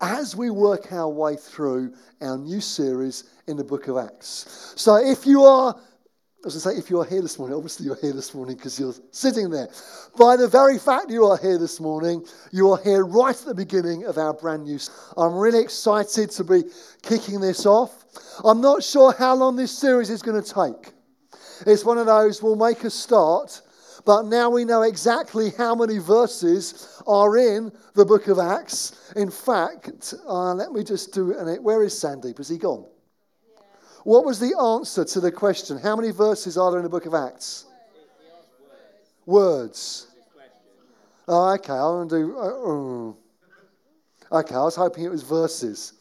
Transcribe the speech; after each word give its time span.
as 0.00 0.34
we 0.34 0.50
work 0.50 0.92
our 0.92 1.08
way 1.08 1.36
through 1.36 1.94
our 2.20 2.36
new 2.36 2.60
series 2.60 3.22
in 3.46 3.56
the 3.56 3.64
book 3.64 3.88
of 3.88 3.96
Acts. 3.96 4.74
So 4.76 4.96
if 4.96 5.26
you 5.26 5.42
are, 5.42 5.74
as 6.44 6.56
I 6.56 6.72
say, 6.72 6.78
if 6.78 6.90
you 6.90 7.00
are 7.00 7.04
here 7.04 7.22
this 7.22 7.38
morning, 7.38 7.56
obviously 7.56 7.86
you're 7.86 7.96
here 7.96 8.12
this 8.12 8.34
morning 8.34 8.56
because 8.56 8.78
you're 8.78 8.94
sitting 9.10 9.50
there. 9.50 9.68
By 10.18 10.36
the 10.36 10.48
very 10.48 10.78
fact 10.78 11.10
you 11.10 11.24
are 11.26 11.36
here 11.36 11.58
this 11.58 11.80
morning, 11.80 12.24
you 12.50 12.70
are 12.70 12.82
here 12.82 13.04
right 13.04 13.38
at 13.38 13.46
the 13.46 13.54
beginning 13.54 14.04
of 14.04 14.18
our 14.18 14.34
brand 14.34 14.64
new. 14.64 14.78
I'm 15.16 15.34
really 15.34 15.60
excited 15.60 16.30
to 16.30 16.44
be 16.44 16.64
kicking 17.02 17.40
this 17.40 17.66
off. 17.66 18.04
I'm 18.44 18.60
not 18.60 18.82
sure 18.82 19.12
how 19.12 19.34
long 19.34 19.56
this 19.56 19.76
series 19.76 20.10
is 20.10 20.22
going 20.22 20.42
to 20.42 20.54
take. 20.54 20.92
It's 21.66 21.84
one 21.84 21.98
of 21.98 22.06
those, 22.06 22.42
we'll 22.42 22.56
make 22.56 22.84
a 22.84 22.90
start 22.90 23.62
but 24.04 24.26
now 24.26 24.50
we 24.50 24.64
know 24.64 24.82
exactly 24.82 25.50
how 25.56 25.74
many 25.74 25.98
verses 25.98 27.02
are 27.06 27.36
in 27.36 27.72
the 27.94 28.04
book 28.04 28.26
of 28.28 28.38
Acts. 28.38 29.12
In 29.16 29.30
fact, 29.30 30.14
uh, 30.26 30.54
let 30.54 30.72
me 30.72 30.82
just 30.82 31.12
do 31.12 31.30
it. 31.30 31.62
Where 31.62 31.82
is 31.82 31.94
Sandeep? 31.94 32.40
Is 32.40 32.48
he 32.48 32.58
gone? 32.58 32.84
What 34.04 34.24
was 34.24 34.40
the 34.40 34.56
answer 34.58 35.04
to 35.04 35.20
the 35.20 35.30
question? 35.30 35.78
How 35.78 35.94
many 35.94 36.10
verses 36.10 36.58
are 36.58 36.70
there 36.70 36.80
in 36.80 36.84
the 36.84 36.90
book 36.90 37.06
of 37.06 37.14
Acts? 37.14 37.66
Words. 39.26 40.08
Oh, 41.28 41.54
okay. 41.54 41.72
I 41.72 41.82
want 41.82 42.10
to 42.10 42.16
do. 42.16 42.36
Uh, 42.36 42.42
oh. 42.42 43.16
Okay, 44.32 44.54
I 44.54 44.62
was 44.62 44.74
hoping 44.74 45.04
it 45.04 45.10
was 45.10 45.22
verses. 45.22 45.92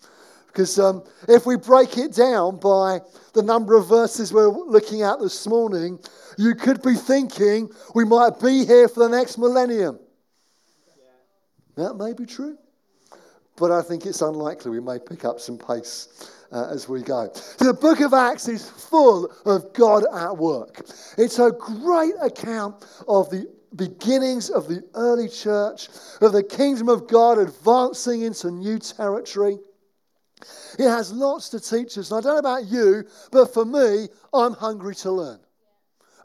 Because 0.48 0.80
um, 0.80 1.04
if 1.30 1.46
we 1.46 1.56
break 1.56 1.98
it 1.98 2.14
down 2.14 2.58
by 2.58 3.00
the 3.34 3.44
number 3.44 3.76
of 3.76 3.88
verses 3.88 4.34
we're 4.34 4.48
looking 4.50 5.04
at 5.04 5.20
this 5.20 5.48
morning, 5.48 6.00
you 6.38 6.56
could 6.56 6.82
be 6.82 6.96
thinking 6.96 7.70
we 7.94 8.04
might 8.04 8.40
be 8.42 8.66
here 8.66 8.88
for 8.88 9.08
the 9.08 9.16
next 9.16 9.38
millennium. 9.38 10.00
That 11.76 11.96
may 11.96 12.14
be 12.14 12.26
true, 12.26 12.58
but 13.56 13.72
I 13.72 13.82
think 13.82 14.06
it's 14.06 14.22
unlikely. 14.22 14.72
We 14.72 14.82
may 14.82 15.00
pick 15.00 15.24
up 15.24 15.40
some 15.40 15.58
pace 15.58 16.10
uh, 16.52 16.68
as 16.72 16.88
we 16.88 17.02
go. 17.02 17.32
The 17.58 17.74
book 17.74 18.00
of 18.02 18.14
Acts 18.14 18.48
is 18.48 18.70
full 18.70 19.32
of 19.46 19.74
God 19.74 20.06
at 20.14 20.38
work. 20.38 20.82
It's 21.18 21.40
a 21.40 21.52
great 21.52 22.14
account 22.22 22.86
of 23.08 23.30
the 23.30 23.48
beginnings 23.76 24.50
of 24.50 24.68
the 24.68 24.84
early 24.96 25.30
church, 25.30 25.88
of 26.20 26.34
the 26.34 26.44
kingdom 26.44 26.90
of 26.90 27.08
God 27.08 27.38
advancing 27.38 28.22
into 28.22 28.52
new 28.52 28.80
territory. 28.80 29.58
It 30.78 30.90
has 30.90 31.12
lots 31.12 31.50
to 31.50 31.60
teach 31.60 31.98
us. 31.98 32.12
And 32.12 32.20
I 32.20 32.22
don't 32.22 32.34
know 32.34 32.40
about 32.40 32.66
you, 32.66 33.06
but 33.32 33.54
for 33.54 33.64
me, 33.64 34.10
I'm 34.34 34.54
hungry 34.54 34.96
to 34.96 35.12
learn. 35.12 35.40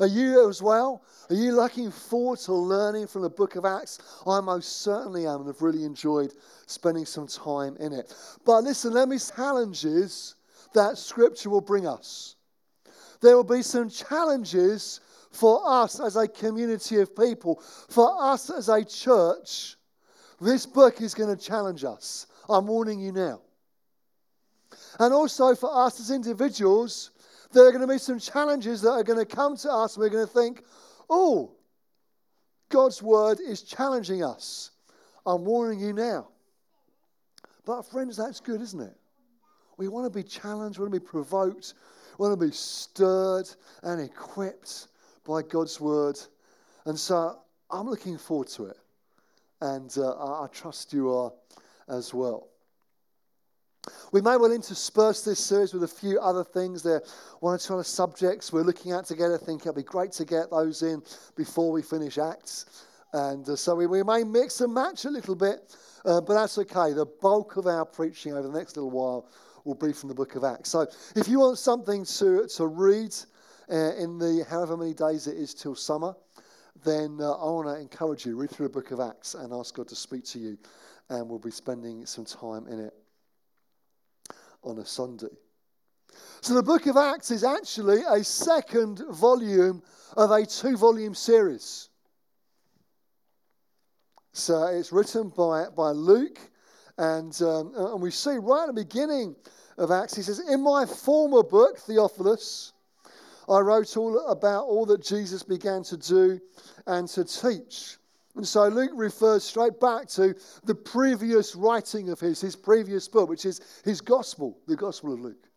Are 0.00 0.06
you 0.06 0.48
as 0.48 0.60
well? 0.60 1.02
Are 1.28 1.34
you 1.34 1.56
looking 1.56 1.90
forward 1.90 2.38
to 2.40 2.52
learning 2.52 3.08
from 3.08 3.22
the 3.22 3.30
book 3.30 3.56
of 3.56 3.64
Acts? 3.64 3.98
I 4.26 4.40
most 4.40 4.82
certainly 4.82 5.26
am 5.26 5.40
and 5.40 5.46
have 5.46 5.60
really 5.60 5.84
enjoyed 5.84 6.32
spending 6.66 7.04
some 7.04 7.26
time 7.26 7.76
in 7.80 7.92
it. 7.92 8.14
But 8.44 8.62
listen, 8.62 8.92
let 8.92 9.08
me 9.08 9.18
challenges 9.18 10.36
that 10.74 10.98
scripture 10.98 11.50
will 11.50 11.60
bring 11.60 11.86
us. 11.86 12.36
There 13.20 13.34
will 13.34 13.44
be 13.44 13.62
some 13.62 13.88
challenges 13.88 15.00
for 15.32 15.60
us 15.66 16.00
as 16.00 16.16
a 16.16 16.28
community 16.28 17.00
of 17.00 17.16
people, 17.16 17.60
for 17.88 18.22
us 18.22 18.50
as 18.50 18.68
a 18.68 18.84
church. 18.84 19.76
This 20.40 20.64
book 20.64 21.00
is 21.00 21.14
going 21.14 21.34
to 21.34 21.42
challenge 21.42 21.82
us. 21.84 22.26
I'm 22.48 22.66
warning 22.66 23.00
you 23.00 23.10
now. 23.10 23.40
And 25.00 25.12
also 25.12 25.54
for 25.54 25.74
us 25.74 25.98
as 25.98 26.10
individuals, 26.10 27.10
there 27.52 27.66
are 27.66 27.72
going 27.72 27.86
to 27.86 27.92
be 27.92 27.98
some 27.98 28.18
challenges 28.18 28.82
that 28.82 28.90
are 28.90 29.02
going 29.02 29.18
to 29.18 29.36
come 29.36 29.56
to 29.58 29.72
us. 29.72 29.96
And 29.96 30.02
we're 30.02 30.10
going 30.10 30.26
to 30.26 30.32
think, 30.32 30.62
oh, 31.08 31.52
God's 32.68 33.02
word 33.02 33.38
is 33.40 33.62
challenging 33.62 34.24
us. 34.24 34.70
I'm 35.24 35.44
warning 35.44 35.80
you 35.80 35.92
now. 35.92 36.28
But, 37.64 37.82
friends, 37.82 38.16
that's 38.16 38.40
good, 38.40 38.60
isn't 38.60 38.80
it? 38.80 38.96
We 39.76 39.88
want 39.88 40.10
to 40.10 40.16
be 40.16 40.22
challenged, 40.22 40.78
we 40.78 40.84
want 40.84 40.94
to 40.94 41.00
be 41.00 41.06
provoked, 41.06 41.74
we 42.18 42.26
want 42.26 42.38
to 42.38 42.46
be 42.46 42.52
stirred 42.52 43.48
and 43.82 44.00
equipped 44.00 44.88
by 45.26 45.42
God's 45.42 45.80
word. 45.80 46.18
And 46.86 46.98
so 46.98 47.38
I'm 47.70 47.88
looking 47.88 48.16
forward 48.16 48.48
to 48.48 48.66
it. 48.66 48.78
And 49.60 49.92
uh, 49.98 50.42
I 50.42 50.46
trust 50.52 50.92
you 50.92 51.12
are 51.12 51.32
as 51.88 52.14
well. 52.14 52.48
We 54.12 54.20
may 54.20 54.36
well 54.36 54.52
intersperse 54.52 55.22
this 55.22 55.38
series 55.38 55.74
with 55.74 55.82
a 55.82 55.88
few 55.88 56.20
other 56.20 56.44
things. 56.44 56.82
There 56.82 56.96
are 56.96 57.02
one 57.40 57.54
or 57.54 57.58
two 57.58 57.74
other 57.74 57.84
subjects 57.84 58.52
we're 58.52 58.62
looking 58.62 58.92
at 58.92 59.04
together. 59.04 59.34
I 59.34 59.44
think 59.44 59.62
it'll 59.62 59.74
be 59.74 59.82
great 59.82 60.12
to 60.12 60.24
get 60.24 60.50
those 60.50 60.82
in 60.82 61.02
before 61.36 61.72
we 61.72 61.82
finish 61.82 62.18
Acts. 62.18 62.86
And 63.12 63.48
uh, 63.48 63.56
so 63.56 63.74
we, 63.74 63.86
we 63.86 64.02
may 64.02 64.24
mix 64.24 64.60
and 64.60 64.72
match 64.72 65.04
a 65.04 65.10
little 65.10 65.34
bit, 65.34 65.76
uh, 66.04 66.20
but 66.20 66.34
that's 66.34 66.58
okay. 66.58 66.92
The 66.92 67.06
bulk 67.06 67.56
of 67.56 67.66
our 67.66 67.84
preaching 67.84 68.32
over 68.32 68.48
the 68.48 68.58
next 68.58 68.76
little 68.76 68.90
while 68.90 69.28
will 69.64 69.74
be 69.74 69.92
from 69.92 70.08
the 70.08 70.14
book 70.14 70.36
of 70.36 70.44
Acts. 70.44 70.70
So 70.70 70.86
if 71.14 71.28
you 71.28 71.40
want 71.40 71.58
something 71.58 72.04
to, 72.04 72.46
to 72.46 72.66
read 72.66 73.14
uh, 73.70 73.94
in 73.94 74.18
the 74.18 74.44
however 74.48 74.76
many 74.76 74.94
days 74.94 75.26
it 75.26 75.36
is 75.36 75.54
till 75.54 75.74
summer, 75.74 76.14
then 76.84 77.18
uh, 77.20 77.32
I 77.32 77.44
want 77.44 77.68
to 77.68 77.80
encourage 77.80 78.26
you 78.26 78.36
read 78.36 78.50
through 78.50 78.68
the 78.68 78.72
book 78.72 78.90
of 78.90 79.00
Acts 79.00 79.34
and 79.34 79.52
ask 79.52 79.74
God 79.74 79.88
to 79.88 79.96
speak 79.96 80.24
to 80.26 80.38
you. 80.38 80.58
And 81.08 81.28
we'll 81.28 81.38
be 81.38 81.50
spending 81.50 82.04
some 82.04 82.24
time 82.24 82.66
in 82.66 82.80
it 82.80 82.92
on 84.66 84.78
a 84.78 84.84
Sunday. 84.84 85.34
So 86.40 86.54
the 86.54 86.62
book 86.62 86.86
of 86.86 86.96
Acts 86.96 87.30
is 87.30 87.44
actually 87.44 88.02
a 88.08 88.22
second 88.22 89.02
volume 89.10 89.82
of 90.16 90.30
a 90.30 90.44
two 90.44 90.76
volume 90.76 91.14
series. 91.14 91.88
So 94.32 94.66
it's 94.66 94.92
written 94.92 95.30
by, 95.30 95.66
by 95.74 95.90
Luke, 95.90 96.38
and, 96.98 97.40
um, 97.42 97.72
and 97.74 98.02
we 98.02 98.10
see 98.10 98.36
right 98.36 98.68
at 98.68 98.74
the 98.74 98.84
beginning 98.84 99.34
of 99.78 99.90
Acts, 99.90 100.14
he 100.14 100.22
says, 100.22 100.40
In 100.40 100.62
my 100.62 100.84
former 100.84 101.42
book, 101.42 101.78
Theophilus, 101.78 102.72
I 103.48 103.60
wrote 103.60 103.96
all 103.96 104.26
about 104.26 104.64
all 104.64 104.84
that 104.86 105.02
Jesus 105.02 105.42
began 105.42 105.82
to 105.84 105.96
do 105.96 106.40
and 106.86 107.08
to 107.08 107.24
teach. 107.24 107.98
And 108.36 108.46
so 108.46 108.68
Luke 108.68 108.92
refers 108.94 109.44
straight 109.44 109.80
back 109.80 110.08
to 110.08 110.34
the 110.64 110.74
previous 110.74 111.56
writing 111.56 112.10
of 112.10 112.20
his, 112.20 112.40
his 112.40 112.54
previous 112.54 113.08
book, 113.08 113.30
which 113.30 113.46
is 113.46 113.60
his 113.84 114.02
gospel, 114.02 114.58
the 114.66 114.76
Gospel 114.76 115.14
of 115.14 115.20
Luke. 115.20 115.48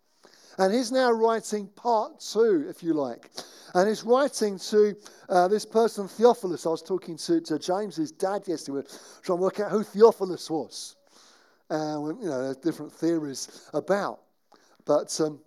And 0.57 0.73
he's 0.73 0.91
now 0.91 1.11
writing 1.11 1.67
part 1.75 2.19
two, 2.19 2.65
if 2.69 2.81
you 2.81 2.93
like. 2.93 3.29
And 3.73 3.87
he's 3.87 4.03
writing 4.03 4.57
to 4.59 4.95
uh, 5.27 5.47
this 5.47 5.65
person, 5.65 6.07
Theophilus. 6.07 6.65
I 6.65 6.69
was 6.69 6.81
talking 6.81 7.17
to, 7.17 7.41
to 7.41 7.59
James's 7.59 8.11
dad 8.11 8.47
yesterday, 8.47 8.87
trying 9.21 9.37
to 9.37 9.41
work 9.41 9.59
out 9.59 9.71
who 9.71 9.83
Theophilus 9.83 10.49
was. 10.49 10.95
Uh, 11.69 11.99
you 12.19 12.29
know, 12.29 12.43
there's 12.43 12.57
different 12.57 12.91
theories 12.91 13.69
about. 13.73 14.21
But 14.85 15.19
um, 15.21 15.39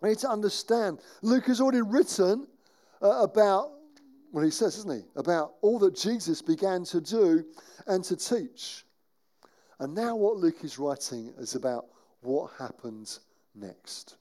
we 0.00 0.10
need 0.10 0.18
to 0.18 0.30
understand 0.30 1.00
Luke 1.22 1.46
has 1.46 1.60
already 1.60 1.82
written 1.82 2.46
uh, 3.02 3.22
about 3.22 3.72
well, 4.32 4.44
he 4.44 4.50
says, 4.50 4.76
isn't 4.78 5.02
he, 5.02 5.04
about 5.16 5.54
all 5.62 5.78
that 5.78 5.96
Jesus 5.96 6.42
began 6.42 6.84
to 6.84 7.00
do 7.00 7.44
and 7.86 8.04
to 8.04 8.16
teach. 8.16 8.84
And 9.80 9.94
now, 9.94 10.16
what 10.16 10.36
Luke 10.36 10.64
is 10.64 10.78
writing 10.78 11.32
is 11.38 11.54
about 11.54 11.86
what 12.20 12.50
happens 12.58 13.20
next. 13.54 14.16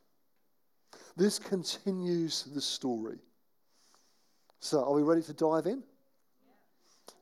This 1.16 1.40
continues 1.40 2.44
the 2.44 2.62
story. 2.62 3.18
So, 4.60 4.84
are 4.84 4.94
we 4.94 5.02
ready 5.02 5.24
to 5.24 5.34
dive 5.34 5.66
in? 5.66 5.84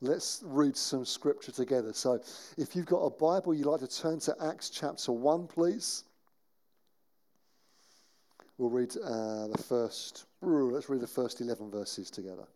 Let's 0.00 0.42
read 0.44 0.76
some 0.76 1.04
scripture 1.06 1.52
together. 1.52 1.92
So, 1.92 2.20
if 2.58 2.76
you've 2.76 2.86
got 2.86 2.98
a 2.98 3.10
Bible, 3.10 3.54
you'd 3.54 3.66
like 3.66 3.80
to 3.80 3.88
turn 3.88 4.20
to 4.20 4.36
Acts 4.42 4.70
chapter 4.70 5.12
1, 5.12 5.46
please. 5.46 6.04
We'll 8.58 8.70
read 8.70 8.94
uh, 9.02 9.48
the 9.48 9.62
first, 9.66 10.26
let's 10.40 10.88
read 10.88 11.00
the 11.00 11.06
first 11.06 11.40
11 11.40 11.70
verses 11.70 12.10
together. 12.10 12.46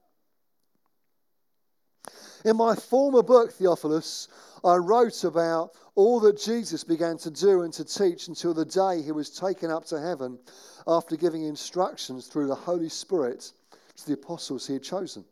In 2.44 2.56
my 2.56 2.74
former 2.74 3.22
book, 3.22 3.52
Theophilus, 3.52 4.28
I 4.64 4.76
wrote 4.76 5.24
about 5.24 5.74
all 5.94 6.20
that 6.20 6.40
Jesus 6.40 6.84
began 6.84 7.18
to 7.18 7.30
do 7.30 7.62
and 7.62 7.72
to 7.74 7.84
teach 7.84 8.28
until 8.28 8.54
the 8.54 8.64
day 8.64 9.02
he 9.02 9.12
was 9.12 9.28
taken 9.28 9.70
up 9.70 9.84
to 9.86 10.00
heaven 10.00 10.38
after 10.86 11.16
giving 11.16 11.44
instructions 11.44 12.26
through 12.26 12.46
the 12.46 12.54
Holy 12.54 12.88
Spirit 12.88 13.52
to 13.96 14.06
the 14.06 14.14
apostles 14.14 14.66
he 14.66 14.72
had 14.72 14.82
chosen. 14.82 15.24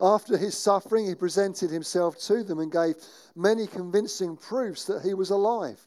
After 0.00 0.36
his 0.36 0.58
suffering, 0.58 1.06
he 1.06 1.14
presented 1.14 1.70
himself 1.70 2.18
to 2.22 2.42
them 2.42 2.58
and 2.58 2.72
gave 2.72 2.96
many 3.36 3.68
convincing 3.68 4.36
proofs 4.36 4.86
that 4.86 5.02
he 5.02 5.14
was 5.14 5.30
alive. 5.30 5.80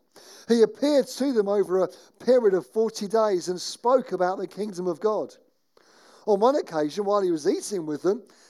He 0.48 0.62
appeared 0.62 1.08
to 1.08 1.34
them 1.34 1.50
over 1.50 1.80
a 1.80 1.90
period 2.20 2.54
of 2.54 2.68
40 2.68 3.08
days 3.08 3.50
and 3.50 3.60
spoke 3.60 4.14
about 4.14 4.38
the 4.38 4.48
kingdom 4.48 4.88
of 4.88 5.02
God. 5.02 5.36
On 6.26 6.40
one 6.40 6.56
occasion, 6.56 7.04
while 7.04 7.22
he 7.22 7.32
was 7.32 7.48
eating 7.48 7.86
with 7.86 8.04
them, 8.04 8.24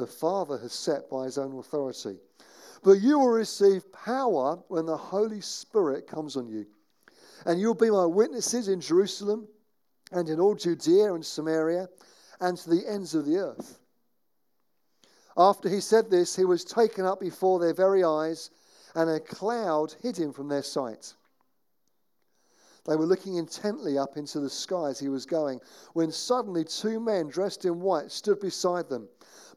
the 0.00 0.06
Father 0.06 0.56
has 0.58 0.72
set 0.72 1.10
by 1.10 1.26
his 1.26 1.36
own 1.36 1.58
authority, 1.58 2.16
but 2.82 3.02
you 3.02 3.18
will 3.18 3.28
receive 3.28 3.92
power 3.92 4.58
when 4.68 4.86
the 4.86 4.96
Holy 4.96 5.42
Spirit 5.42 6.06
comes 6.06 6.36
on 6.36 6.48
you. 6.48 6.66
And 7.44 7.60
you'll 7.60 7.74
be 7.74 7.90
my 7.90 8.06
witnesses 8.06 8.68
in 8.68 8.80
Jerusalem 8.80 9.46
and 10.10 10.28
in 10.30 10.40
all 10.40 10.54
Judea 10.54 11.12
and 11.12 11.24
Samaria 11.24 11.88
and 12.40 12.56
to 12.56 12.70
the 12.70 12.88
ends 12.88 13.14
of 13.14 13.26
the 13.26 13.36
earth. 13.36 13.78
After 15.36 15.68
he 15.68 15.80
said 15.80 16.10
this, 16.10 16.34
he 16.34 16.46
was 16.46 16.64
taken 16.64 17.04
up 17.04 17.20
before 17.20 17.58
their 17.60 17.74
very 17.74 18.02
eyes, 18.02 18.50
and 18.94 19.08
a 19.08 19.20
cloud 19.20 19.94
hid 20.02 20.16
him 20.16 20.32
from 20.32 20.48
their 20.48 20.62
sight. 20.62 21.14
They 22.86 22.96
were 22.96 23.06
looking 23.06 23.36
intently 23.36 23.98
up 23.98 24.16
into 24.16 24.40
the 24.40 24.50
sky 24.50 24.88
as 24.88 24.98
he 24.98 25.08
was 25.08 25.26
going, 25.26 25.60
when 25.92 26.10
suddenly 26.10 26.64
two 26.64 26.98
men 26.98 27.28
dressed 27.28 27.64
in 27.64 27.80
white 27.80 28.10
stood 28.10 28.40
beside 28.40 28.88
them. 28.88 29.08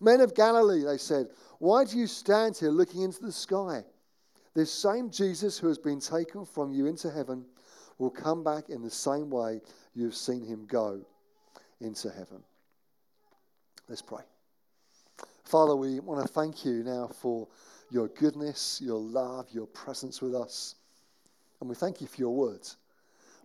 Men 0.01 0.21
of 0.21 0.35
Galilee, 0.35 0.83
they 0.83 0.97
said, 0.97 1.27
why 1.59 1.85
do 1.85 1.97
you 1.97 2.07
stand 2.07 2.57
here 2.57 2.69
looking 2.69 3.01
into 3.03 3.21
the 3.21 3.31
sky? 3.31 3.83
This 4.53 4.71
same 4.71 5.09
Jesus 5.09 5.57
who 5.57 5.67
has 5.67 5.77
been 5.77 5.99
taken 5.99 6.45
from 6.45 6.73
you 6.73 6.85
into 6.85 7.09
heaven 7.09 7.45
will 7.97 8.09
come 8.09 8.43
back 8.43 8.69
in 8.69 8.81
the 8.81 8.89
same 8.89 9.29
way 9.29 9.61
you've 9.95 10.15
seen 10.15 10.45
him 10.45 10.65
go 10.67 11.01
into 11.79 12.09
heaven. 12.09 12.43
Let's 13.87 14.01
pray. 14.01 14.23
Father, 15.45 15.75
we 15.75 15.99
want 15.99 16.21
to 16.25 16.27
thank 16.27 16.65
you 16.65 16.83
now 16.83 17.07
for 17.07 17.47
your 17.89 18.07
goodness, 18.09 18.81
your 18.83 18.99
love, 18.99 19.47
your 19.51 19.67
presence 19.67 20.21
with 20.21 20.35
us. 20.35 20.75
And 21.61 21.69
we 21.69 21.75
thank 21.75 22.01
you 22.01 22.07
for 22.07 22.17
your 22.17 22.35
words. 22.35 22.77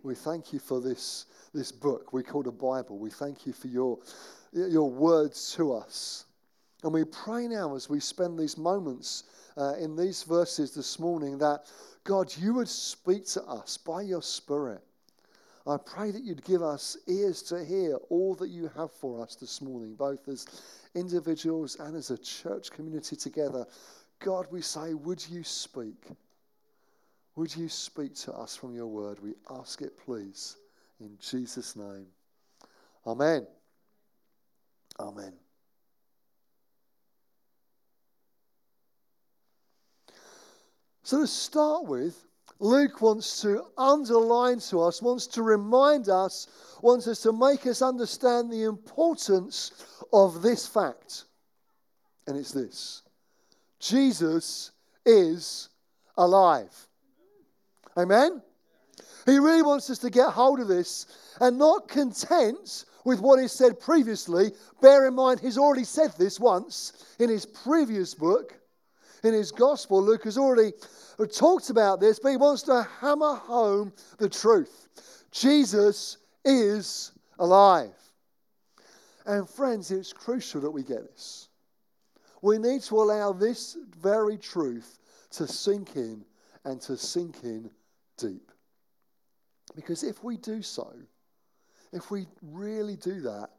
We 0.03 0.15
thank 0.15 0.53
you 0.53 0.59
for 0.59 0.79
this, 0.79 1.25
this 1.53 1.71
book 1.71 2.13
we 2.13 2.23
call 2.23 2.43
the 2.43 2.51
Bible. 2.51 2.97
We 2.97 3.09
thank 3.09 3.45
you 3.45 3.53
for 3.53 3.67
your, 3.67 3.99
your 4.53 4.89
words 4.89 5.53
to 5.55 5.73
us. 5.73 6.25
And 6.83 6.93
we 6.93 7.03
pray 7.03 7.47
now 7.47 7.75
as 7.75 7.89
we 7.89 7.99
spend 7.99 8.39
these 8.39 8.57
moments 8.57 9.25
uh, 9.57 9.73
in 9.73 9.97
these 9.97 10.23
verses 10.23 10.73
this 10.73 10.99
morning 10.99 11.37
that, 11.39 11.69
God, 12.05 12.33
you 12.37 12.53
would 12.53 12.69
speak 12.69 13.25
to 13.27 13.43
us 13.43 13.75
by 13.75 14.01
your 14.01 14.21
Spirit. 14.21 14.81
I 15.67 15.75
pray 15.77 16.11
that 16.11 16.23
you'd 16.23 16.45
give 16.45 16.63
us 16.63 16.95
ears 17.07 17.41
to 17.43 17.63
hear 17.63 17.97
all 18.09 18.33
that 18.35 18.49
you 18.49 18.71
have 18.77 18.91
for 18.91 19.21
us 19.21 19.35
this 19.35 19.61
morning, 19.61 19.95
both 19.95 20.27
as 20.29 20.47
individuals 20.95 21.75
and 21.79 21.97
as 21.97 22.09
a 22.09 22.17
church 22.17 22.71
community 22.71 23.17
together. 23.17 23.65
God, 24.19 24.47
we 24.49 24.61
say, 24.61 24.93
would 24.93 25.27
you 25.29 25.43
speak? 25.43 26.05
Would 27.39 27.55
you 27.55 27.69
speak 27.69 28.15
to 28.15 28.33
us 28.33 28.57
from 28.57 28.75
your 28.75 28.87
word? 28.87 29.23
We 29.23 29.33
ask 29.49 29.81
it, 29.81 29.97
please, 29.97 30.57
in 30.99 31.17
Jesus' 31.21 31.73
name. 31.73 32.07
Amen. 33.07 33.47
Amen. 34.99 35.31
So, 41.03 41.21
to 41.21 41.27
start 41.27 41.85
with, 41.85 42.25
Luke 42.59 43.01
wants 43.01 43.41
to 43.43 43.63
underline 43.77 44.59
to 44.59 44.81
us, 44.81 45.01
wants 45.01 45.25
to 45.27 45.41
remind 45.41 46.09
us, 46.09 46.49
wants 46.81 47.07
us 47.07 47.21
to 47.21 47.31
make 47.31 47.65
us 47.65 47.81
understand 47.81 48.51
the 48.51 48.63
importance 48.63 49.71
of 50.11 50.41
this 50.41 50.67
fact. 50.67 51.23
And 52.27 52.37
it's 52.37 52.51
this 52.51 53.01
Jesus 53.79 54.71
is 55.05 55.69
alive. 56.17 56.88
Amen? 57.99 58.41
He 59.25 59.37
really 59.37 59.61
wants 59.61 59.89
us 59.89 59.99
to 59.99 60.09
get 60.09 60.29
hold 60.29 60.59
of 60.59 60.67
this 60.67 61.05
and 61.41 61.57
not 61.57 61.87
content 61.87 62.85
with 63.05 63.19
what 63.19 63.39
he 63.39 63.47
said 63.47 63.79
previously. 63.79 64.51
Bear 64.81 65.07
in 65.07 65.13
mind, 65.15 65.39
he's 65.39 65.57
already 65.57 65.83
said 65.83 66.13
this 66.17 66.39
once 66.39 67.15
in 67.19 67.29
his 67.29 67.45
previous 67.45 68.13
book, 68.13 68.57
in 69.23 69.33
his 69.33 69.51
gospel. 69.51 70.01
Luke 70.01 70.23
has 70.23 70.37
already 70.37 70.71
talked 71.33 71.69
about 71.69 71.99
this, 71.99 72.19
but 72.19 72.29
he 72.29 72.37
wants 72.37 72.63
to 72.63 72.87
hammer 73.01 73.35
home 73.35 73.93
the 74.17 74.29
truth. 74.29 74.87
Jesus 75.31 76.17
is 76.45 77.11
alive. 77.37 77.93
And 79.25 79.47
friends, 79.47 79.91
it's 79.91 80.13
crucial 80.13 80.61
that 80.61 80.71
we 80.71 80.83
get 80.83 81.03
this. 81.11 81.49
We 82.41 82.57
need 82.57 82.81
to 82.83 82.95
allow 82.95 83.33
this 83.33 83.77
very 84.01 84.37
truth 84.37 84.97
to 85.31 85.45
sink 85.45 85.97
in 85.97 86.23
and 86.63 86.81
to 86.81 86.97
sink 86.97 87.43
in 87.43 87.69
deep. 88.19 88.51
Because 89.75 90.03
if 90.03 90.23
we 90.23 90.37
do 90.37 90.61
so, 90.61 90.91
if 91.93 92.11
we 92.11 92.27
really 92.41 92.95
do 92.95 93.21
that, 93.21 93.49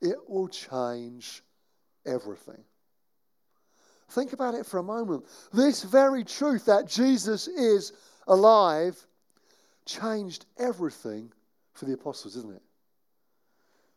it 0.00 0.16
will 0.28 0.48
change 0.48 1.42
everything. 2.06 2.62
Think 4.10 4.32
about 4.32 4.54
it 4.54 4.66
for 4.66 4.78
a 4.78 4.82
moment. 4.82 5.24
This 5.52 5.82
very 5.82 6.24
truth 6.24 6.66
that 6.66 6.86
Jesus 6.86 7.48
is 7.48 7.92
alive 8.26 9.06
changed 9.86 10.46
everything 10.58 11.32
for 11.72 11.86
the 11.86 11.94
apostles, 11.94 12.36
isn't 12.36 12.54
it? 12.54 12.62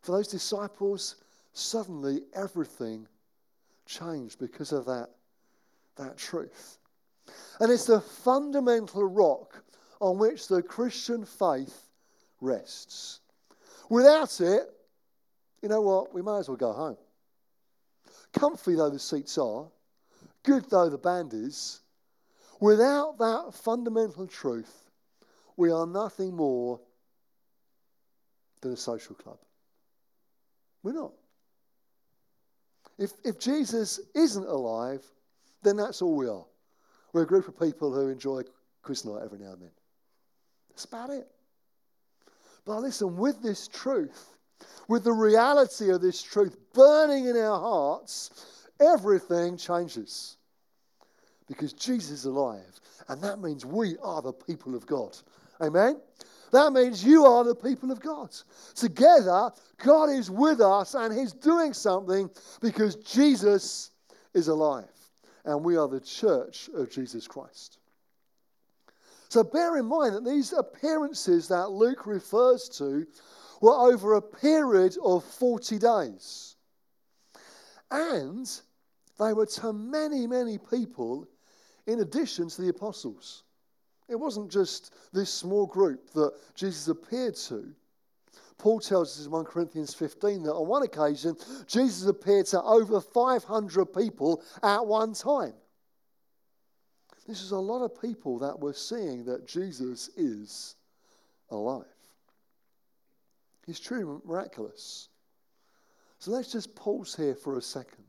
For 0.00 0.12
those 0.12 0.28
disciples, 0.28 1.16
suddenly 1.52 2.20
everything 2.34 3.06
changed 3.84 4.38
because 4.38 4.72
of 4.72 4.86
that, 4.86 5.10
that 5.96 6.16
truth. 6.16 6.78
And 7.60 7.70
it's 7.70 7.86
the 7.86 8.00
fundamental 8.00 9.04
rock 9.04 9.62
on 10.00 10.18
which 10.18 10.48
the 10.48 10.62
Christian 10.62 11.24
faith 11.24 11.88
rests. 12.40 13.20
Without 13.88 14.40
it, 14.40 14.64
you 15.62 15.68
know 15.68 15.80
what? 15.80 16.14
We 16.14 16.22
might 16.22 16.40
as 16.40 16.48
well 16.48 16.56
go 16.56 16.72
home. 16.72 16.96
Comfy 18.32 18.74
though 18.74 18.90
the 18.90 18.98
seats 18.98 19.38
are, 19.38 19.66
good 20.42 20.68
though 20.70 20.90
the 20.90 20.98
band 20.98 21.32
is, 21.32 21.80
without 22.60 23.18
that 23.18 23.54
fundamental 23.54 24.26
truth, 24.26 24.90
we 25.56 25.70
are 25.70 25.86
nothing 25.86 26.34
more 26.36 26.80
than 28.60 28.72
a 28.72 28.76
social 28.76 29.14
club. 29.14 29.38
We're 30.82 30.92
not. 30.92 31.12
If, 32.98 33.12
if 33.24 33.38
Jesus 33.38 34.00
isn't 34.14 34.46
alive, 34.46 35.04
then 35.62 35.76
that's 35.76 36.02
all 36.02 36.16
we 36.16 36.28
are. 36.28 36.44
We're 37.12 37.22
a 37.22 37.26
group 37.26 37.48
of 37.48 37.58
people 37.58 37.92
who 37.92 38.08
enjoy 38.08 38.42
quiz 38.82 39.04
night 39.04 39.22
every 39.24 39.38
now 39.38 39.52
and 39.52 39.62
then. 39.62 39.70
That's 40.76 40.84
about 40.84 41.08
it. 41.08 41.26
But 42.66 42.80
listen, 42.80 43.16
with 43.16 43.42
this 43.42 43.66
truth, 43.66 44.36
with 44.88 45.04
the 45.04 45.12
reality 45.12 45.90
of 45.90 46.02
this 46.02 46.20
truth 46.20 46.54
burning 46.74 47.24
in 47.24 47.36
our 47.38 47.58
hearts, 47.58 48.68
everything 48.78 49.56
changes. 49.56 50.36
Because 51.48 51.72
Jesus 51.72 52.10
is 52.10 52.24
alive. 52.26 52.78
And 53.08 53.22
that 53.22 53.40
means 53.40 53.64
we 53.64 53.96
are 54.02 54.20
the 54.20 54.34
people 54.34 54.74
of 54.74 54.86
God. 54.86 55.16
Amen? 55.62 55.98
That 56.52 56.74
means 56.74 57.02
you 57.02 57.24
are 57.24 57.42
the 57.42 57.54
people 57.54 57.90
of 57.90 58.00
God. 58.00 58.36
Together, 58.74 59.52
God 59.78 60.10
is 60.10 60.30
with 60.30 60.60
us 60.60 60.92
and 60.92 61.16
He's 61.18 61.32
doing 61.32 61.72
something 61.72 62.28
because 62.60 62.96
Jesus 62.96 63.92
is 64.34 64.48
alive. 64.48 64.84
And 65.46 65.64
we 65.64 65.78
are 65.78 65.88
the 65.88 66.00
church 66.00 66.68
of 66.74 66.90
Jesus 66.90 67.26
Christ. 67.26 67.78
So 69.36 69.44
bear 69.44 69.76
in 69.76 69.84
mind 69.84 70.14
that 70.14 70.24
these 70.24 70.54
appearances 70.54 71.48
that 71.48 71.68
Luke 71.68 72.06
refers 72.06 72.70
to 72.78 73.06
were 73.60 73.74
over 73.74 74.14
a 74.14 74.22
period 74.22 74.96
of 75.04 75.24
40 75.24 75.78
days. 75.78 76.56
And 77.90 78.50
they 79.18 79.34
were 79.34 79.44
to 79.44 79.74
many, 79.74 80.26
many 80.26 80.56
people 80.56 81.28
in 81.86 82.00
addition 82.00 82.48
to 82.48 82.62
the 82.62 82.70
apostles. 82.70 83.42
It 84.08 84.16
wasn't 84.16 84.50
just 84.50 84.94
this 85.12 85.34
small 85.34 85.66
group 85.66 86.14
that 86.14 86.32
Jesus 86.54 86.88
appeared 86.88 87.36
to. 87.48 87.74
Paul 88.56 88.80
tells 88.80 89.20
us 89.20 89.26
in 89.26 89.32
1 89.32 89.44
Corinthians 89.44 89.92
15 89.92 90.44
that 90.44 90.54
on 90.54 90.66
one 90.66 90.82
occasion, 90.82 91.36
Jesus 91.66 92.08
appeared 92.08 92.46
to 92.46 92.62
over 92.62 93.02
500 93.02 93.84
people 93.84 94.42
at 94.62 94.86
one 94.86 95.12
time. 95.12 95.52
This 97.26 97.42
is 97.42 97.50
a 97.50 97.58
lot 97.58 97.82
of 97.82 98.00
people 98.00 98.38
that 98.38 98.58
were 98.58 98.72
seeing 98.72 99.24
that 99.24 99.48
Jesus 99.48 100.08
is 100.16 100.76
alive. 101.50 101.84
He's 103.66 103.80
truly 103.80 104.04
miraculous. 104.24 105.08
So 106.20 106.30
let's 106.30 106.52
just 106.52 106.74
pause 106.76 107.16
here 107.16 107.34
for 107.34 107.58
a 107.58 107.62
second. 107.62 108.04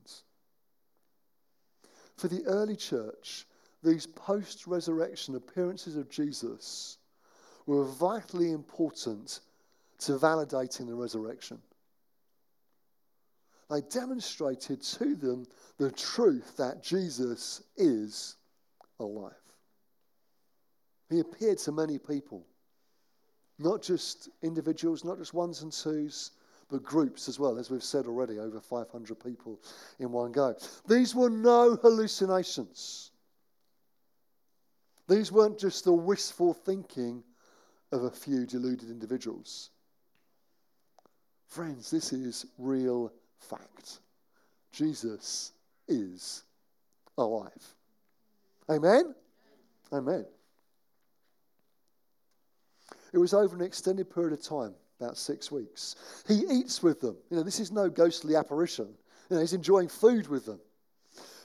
For 2.16 2.28
the 2.28 2.46
early 2.46 2.76
church, 2.76 3.46
these 3.84 4.06
post 4.06 4.68
resurrection 4.68 5.36
appearances 5.36 5.96
of 5.96 6.10
Jesus 6.10 6.98
were 7.66 7.86
vitally 7.86 8.52
important 8.52 9.40
to 10.00 10.14
validating 10.14 10.88
the 10.88 10.96
resurrection. 10.96 11.60
They 13.70 13.82
demonstrated 13.82 14.82
to 14.82 15.16
them 15.16 15.46
the 15.78 15.92
truth 15.92 16.56
that 16.58 16.84
Jesus 16.84 17.62
is 17.76 18.36
alive. 19.00 19.34
He 21.10 21.20
appeared 21.20 21.58
to 21.60 21.72
many 21.72 21.98
people, 21.98 22.46
not 23.60 23.82
just 23.82 24.30
individuals, 24.42 25.04
not 25.04 25.18
just 25.18 25.34
ones 25.34 25.62
and 25.62 25.72
twos, 25.72 26.32
but 26.70 26.84
groups 26.84 27.30
as 27.30 27.40
well, 27.40 27.58
as 27.58 27.70
we've 27.70 27.84
said 27.84 28.08
already, 28.08 28.40
over 28.40 28.60
500 28.60 29.16
people 29.24 29.60
in 30.00 30.12
one 30.12 30.32
go. 30.32 30.56
These 30.88 31.16
were 31.16 31.30
no 31.30 31.76
hallucinations. 31.76 33.12
These 35.08 35.32
weren't 35.32 35.58
just 35.58 35.86
the 35.86 35.94
wishful 35.94 36.54
thinking 36.54 37.24
of 37.94 38.04
a 38.04 38.12
few 38.12 38.46
deluded 38.46 38.90
individuals. 38.90 39.70
Friends, 41.48 41.90
this 41.90 42.12
is 42.12 42.46
real 42.58 43.14
fact. 43.40 44.00
Jesus 44.74 45.54
is 45.88 46.44
alive. 47.18 47.77
Amen? 48.70 49.16
Amen. 49.92 50.26
It 53.14 53.18
was 53.18 53.34
over 53.34 53.56
an 53.56 53.62
extended 53.62 54.14
period 54.14 54.34
of 54.34 54.42
time, 54.42 54.76
about 55.00 55.18
six 55.18 55.52
weeks. 55.52 55.96
He 56.28 56.44
eats 56.50 56.84
with 56.84 57.00
them. 57.00 57.18
You 57.30 57.38
know, 57.38 57.44
this 57.44 57.60
is 57.60 57.72
no 57.72 57.90
ghostly 57.90 58.36
apparition. 58.36 58.88
You 59.30 59.36
know, 59.36 59.42
he's 59.42 59.54
enjoying 59.54 59.88
food 59.88 60.28
with 60.28 60.46
them. 60.46 60.60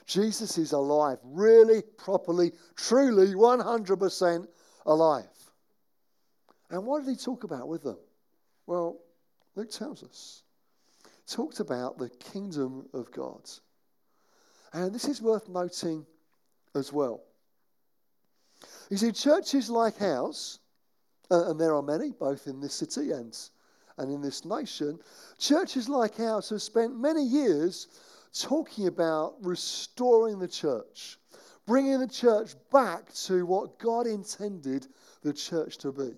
Jesus 0.06 0.58
is 0.58 0.72
alive, 0.72 1.18
really, 1.22 1.82
properly, 1.82 2.52
truly, 2.74 3.34
100% 3.34 4.48
alive. 4.86 5.24
And 6.70 6.84
what 6.84 7.04
did 7.04 7.10
he 7.10 7.16
talk 7.16 7.44
about 7.44 7.68
with 7.68 7.82
them? 7.82 7.98
Well, 8.66 8.98
Luke 9.54 9.70
tells 9.70 10.02
us. 10.02 10.42
He 11.04 11.34
talked 11.34 11.60
about 11.60 11.98
the 11.98 12.08
kingdom 12.08 12.88
of 12.92 13.12
God. 13.12 13.48
And 14.72 14.92
this 14.92 15.04
is 15.04 15.22
worth 15.22 15.48
noting 15.48 16.06
as 16.74 16.92
well. 16.92 17.22
You 18.90 18.96
see, 18.96 19.12
churches 19.12 19.70
like 19.70 20.00
ours, 20.02 20.58
uh, 21.30 21.50
and 21.50 21.60
there 21.60 21.74
are 21.74 21.82
many, 21.82 22.10
both 22.10 22.46
in 22.46 22.60
this 22.60 22.74
city 22.74 23.12
and, 23.12 23.36
and 23.98 24.12
in 24.12 24.20
this 24.20 24.44
nation, 24.44 24.98
churches 25.38 25.88
like 25.88 26.20
ours 26.20 26.50
have 26.50 26.62
spent 26.62 26.98
many 26.98 27.22
years 27.22 27.88
talking 28.38 28.86
about 28.86 29.34
restoring 29.42 30.38
the 30.38 30.48
church, 30.48 31.18
bringing 31.66 32.00
the 32.00 32.08
church 32.08 32.54
back 32.70 33.12
to 33.12 33.46
what 33.46 33.78
God 33.78 34.06
intended 34.06 34.86
the 35.22 35.32
church 35.32 35.78
to 35.78 35.92
be. 35.92 36.12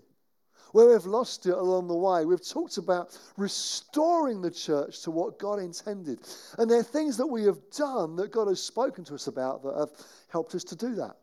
Where 0.75 0.89
we've 0.89 1.07
lost 1.07 1.47
it 1.47 1.55
along 1.55 1.87
the 1.87 1.95
way, 1.95 2.25
we've 2.25 2.45
talked 2.45 2.79
about 2.79 3.17
restoring 3.37 4.43
the 4.43 4.51
church 4.51 5.03
to 5.03 5.13
what 5.13 5.39
God 5.39 5.61
intended. 5.61 6.19
And 6.59 6.69
there 6.69 6.81
are 6.81 6.83
things 6.83 7.17
that 7.17 7.29
we 7.29 7.45
have 7.45 7.61
done 7.71 8.17
that 8.17 8.33
God 8.33 8.49
has 8.49 8.61
spoken 8.61 9.05
to 9.05 9.15
us 9.15 9.29
about 9.29 9.63
that 9.63 9.77
have 9.79 9.91
helped 10.27 10.53
us 10.57 10.65
to 10.65 10.75
do 10.75 10.97
that. 10.97 11.15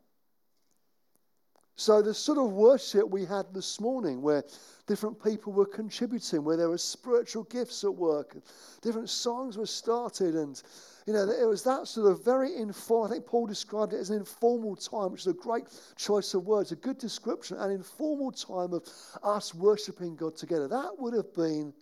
So, 1.76 2.02
the 2.02 2.14
sort 2.14 2.38
of 2.38 2.54
worship 2.54 3.10
we 3.10 3.26
had 3.26 3.54
this 3.54 3.82
morning, 3.82 4.22
where 4.22 4.46
different 4.88 5.22
people 5.22 5.52
were 5.52 5.66
contributing, 5.66 6.46
where 6.46 6.56
there 6.56 6.70
were 6.70 6.78
spiritual 6.78 7.44
gifts 7.44 7.84
at 7.84 7.94
work, 7.94 8.38
different 8.82 9.10
songs 9.10 9.58
were 9.58 9.66
started, 9.66 10.36
and 10.36 10.64
you 11.08 11.14
know, 11.14 11.28
it 11.30 11.48
was 11.48 11.64
that 11.64 11.88
sort 11.88 12.12
of 12.12 12.24
very 12.24 12.56
informal. 12.56 13.06
I 13.06 13.10
think 13.10 13.26
Paul 13.26 13.48
described 13.48 13.94
it 13.94 14.00
as 14.00 14.10
an 14.10 14.18
informal 14.18 14.76
time, 14.76 15.12
which 15.12 15.22
is 15.22 15.28
a 15.28 15.34
great 15.34 15.66
choice 15.96 16.34
of 16.34 16.46
words, 16.46 16.72
a 16.72 16.76
good 16.76 16.98
description, 16.98 17.58
an 17.58 17.72
informal 17.72 18.32
time 18.32 18.74
of 18.74 18.88
us 19.24 19.56
worshipping 19.56 20.16
God 20.16 20.36
together. 20.36 20.68
That 20.68 20.92
would 20.98 21.14
have 21.14 21.34
been 21.34 21.74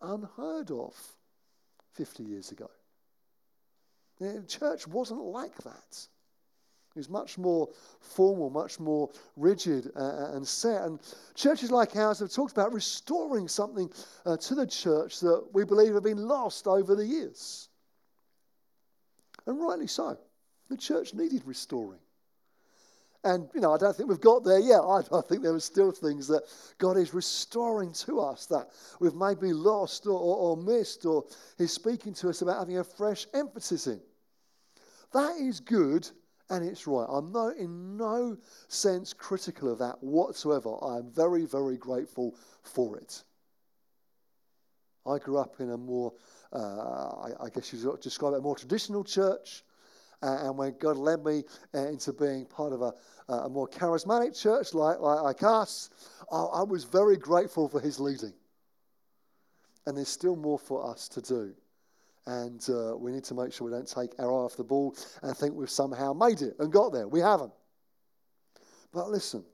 unheard 0.00 0.70
of 0.70 0.94
50 1.94 2.22
years 2.22 2.52
ago. 2.52 2.70
You 4.20 4.26
know, 4.26 4.42
church 4.42 4.86
wasn't 4.86 5.20
like 5.20 5.56
that. 5.58 6.08
It 6.94 6.98
was 6.98 7.08
much 7.08 7.38
more 7.38 7.68
formal, 8.00 8.50
much 8.50 8.78
more 8.78 9.10
rigid 9.36 9.90
uh, 9.96 9.98
uh, 9.98 10.30
and 10.34 10.46
set. 10.46 10.82
And 10.82 11.00
churches 11.34 11.72
like 11.72 11.96
ours 11.96 12.20
have 12.20 12.30
talked 12.30 12.52
about 12.52 12.72
restoring 12.72 13.48
something 13.48 13.90
uh, 14.24 14.36
to 14.36 14.54
the 14.54 14.66
church 14.66 15.18
that 15.20 15.44
we 15.52 15.64
believe 15.64 15.94
have 15.94 16.04
been 16.04 16.28
lost 16.28 16.68
over 16.68 16.94
the 16.94 17.04
years. 17.04 17.68
And 19.46 19.60
rightly 19.60 19.86
so. 19.86 20.18
The 20.70 20.76
church 20.76 21.14
needed 21.14 21.42
restoring. 21.44 22.00
And, 23.22 23.48
you 23.54 23.60
know, 23.60 23.72
I 23.72 23.78
don't 23.78 23.96
think 23.96 24.08
we've 24.08 24.20
got 24.20 24.44
there 24.44 24.58
yet. 24.58 24.80
I, 24.80 25.00
I 25.12 25.22
think 25.22 25.42
there 25.42 25.54
are 25.54 25.60
still 25.60 25.92
things 25.92 26.28
that 26.28 26.42
God 26.76 26.98
is 26.98 27.14
restoring 27.14 27.92
to 28.04 28.20
us 28.20 28.46
that 28.46 28.68
we've 29.00 29.14
maybe 29.14 29.54
lost 29.54 30.06
or, 30.06 30.12
or, 30.12 30.36
or 30.36 30.56
missed, 30.58 31.06
or 31.06 31.24
He's 31.56 31.72
speaking 31.72 32.12
to 32.14 32.28
us 32.28 32.42
about 32.42 32.58
having 32.58 32.78
a 32.78 32.84
fresh 32.84 33.26
emphasis 33.32 33.86
in. 33.86 34.00
That 35.12 35.36
is 35.36 35.60
good 35.60 36.08
and 36.50 36.68
it's 36.68 36.86
right. 36.86 37.06
I'm 37.08 37.32
no, 37.32 37.48
in 37.48 37.96
no 37.96 38.36
sense 38.68 39.12
critical 39.12 39.72
of 39.72 39.78
that 39.78 40.02
whatsoever. 40.02 40.76
I 40.82 40.98
am 40.98 41.10
very, 41.10 41.46
very 41.46 41.76
grateful 41.76 42.34
for 42.62 42.98
it. 42.98 43.22
I 45.06 45.18
grew 45.18 45.38
up 45.38 45.60
in 45.60 45.70
a 45.70 45.76
more, 45.78 46.12
I, 46.58 47.44
I, 47.44 47.48
guess 47.50 47.72
you'd 47.72 48.00
describe 48.00 48.34
it, 48.34 48.38
a 48.38 48.40
more 48.40 48.56
traditional 48.56 49.02
church. 49.04 49.64
Uh, 50.22 50.38
and 50.42 50.56
when 50.56 50.74
God 50.78 50.96
led 50.96 51.24
me 51.24 51.42
uh, 51.74 51.88
into 51.88 52.12
being 52.12 52.46
part 52.46 52.72
of 52.72 52.80
a, 52.80 52.94
a 53.32 53.48
more 53.48 53.68
charismatic 53.68 54.40
church 54.40 54.72
like, 54.72 55.00
like, 55.00 55.20
like 55.22 55.42
us, 55.42 55.90
I, 56.32 56.36
I 56.36 56.62
was 56.62 56.84
very 56.84 57.16
grateful 57.16 57.68
for 57.68 57.80
his 57.80 58.00
leading. 58.00 58.32
And 59.86 59.96
there's 59.96 60.08
still 60.08 60.36
more 60.36 60.58
for 60.58 60.88
us 60.88 61.08
to 61.08 61.20
do. 61.20 61.54
And 62.26 62.64
uh, 62.70 62.96
we 62.96 63.12
need 63.12 63.24
to 63.24 63.34
make 63.34 63.52
sure 63.52 63.66
we 63.66 63.72
don't 63.72 63.88
take 63.88 64.12
our 64.18 64.30
eye 64.30 64.44
off 64.44 64.56
the 64.56 64.64
ball 64.64 64.96
and 65.22 65.36
think 65.36 65.54
we've 65.54 65.68
somehow 65.68 66.14
made 66.14 66.40
it 66.40 66.54
and 66.58 66.72
got 66.72 66.92
there. 66.92 67.06
We 67.06 67.20
haven't. 67.20 67.52
But 68.92 69.10
listen, 69.10 69.44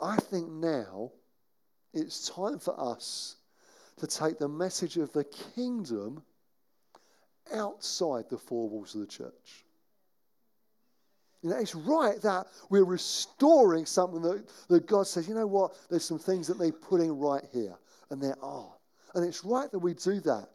I 0.00 0.16
think 0.16 0.50
now 0.50 1.12
it's 1.92 2.30
time 2.30 2.58
for 2.58 2.78
us 2.80 3.36
to 3.98 4.06
take 4.06 4.38
the 4.38 4.48
message 4.48 4.96
of 4.96 5.12
the 5.12 5.24
kingdom 5.54 6.22
outside 7.52 8.24
the 8.30 8.38
four 8.38 8.68
walls 8.68 8.94
of 8.94 9.00
the 9.00 9.06
church. 9.06 9.64
You 11.42 11.50
know, 11.50 11.58
it's 11.58 11.74
right 11.74 12.20
that 12.22 12.46
we're 12.70 12.84
restoring 12.84 13.84
something 13.84 14.22
that, 14.22 14.44
that 14.68 14.86
God 14.86 15.06
says, 15.06 15.28
you 15.28 15.34
know 15.34 15.46
what, 15.46 15.76
there's 15.90 16.04
some 16.04 16.18
things 16.18 16.46
that 16.46 16.58
need 16.58 16.80
putting 16.80 17.18
right 17.18 17.44
here. 17.52 17.74
And 18.10 18.20
there 18.20 18.36
are. 18.42 18.72
And 19.14 19.24
it's 19.24 19.44
right 19.44 19.70
that 19.70 19.78
we 19.78 19.92
do 19.94 20.20
that. 20.20 20.48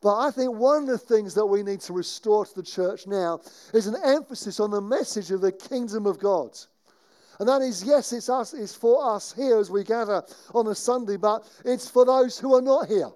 But 0.00 0.18
I 0.18 0.30
think 0.30 0.54
one 0.54 0.82
of 0.82 0.88
the 0.88 0.98
things 0.98 1.34
that 1.34 1.46
we 1.46 1.62
need 1.62 1.80
to 1.82 1.92
restore 1.92 2.44
to 2.44 2.54
the 2.54 2.62
church 2.62 3.06
now 3.06 3.40
is 3.72 3.86
an 3.86 3.96
emphasis 4.04 4.58
on 4.58 4.70
the 4.70 4.80
message 4.80 5.30
of 5.30 5.40
the 5.40 5.52
kingdom 5.52 6.06
of 6.06 6.18
God. 6.18 6.58
And 7.42 7.48
that 7.48 7.60
is, 7.60 7.82
yes, 7.82 8.12
it's 8.12 8.28
us, 8.28 8.54
it's 8.54 8.72
for 8.72 9.04
us 9.16 9.32
here 9.32 9.58
as 9.58 9.68
we 9.68 9.82
gather 9.82 10.22
on 10.54 10.68
a 10.68 10.76
Sunday, 10.76 11.16
but 11.16 11.44
it's 11.64 11.90
for 11.90 12.04
those 12.04 12.38
who 12.38 12.54
are 12.54 12.62
not 12.62 12.86
here. 12.86 13.10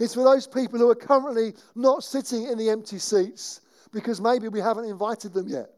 It's 0.00 0.14
for 0.14 0.24
those 0.24 0.46
people 0.46 0.78
who 0.78 0.88
are 0.88 0.94
currently 0.94 1.52
not 1.74 2.02
sitting 2.02 2.44
in 2.44 2.56
the 2.56 2.70
empty 2.70 2.98
seats 2.98 3.60
because 3.92 4.18
maybe 4.18 4.48
we 4.48 4.60
haven't 4.60 4.86
invited 4.86 5.34
them 5.34 5.46
yet. 5.46 5.68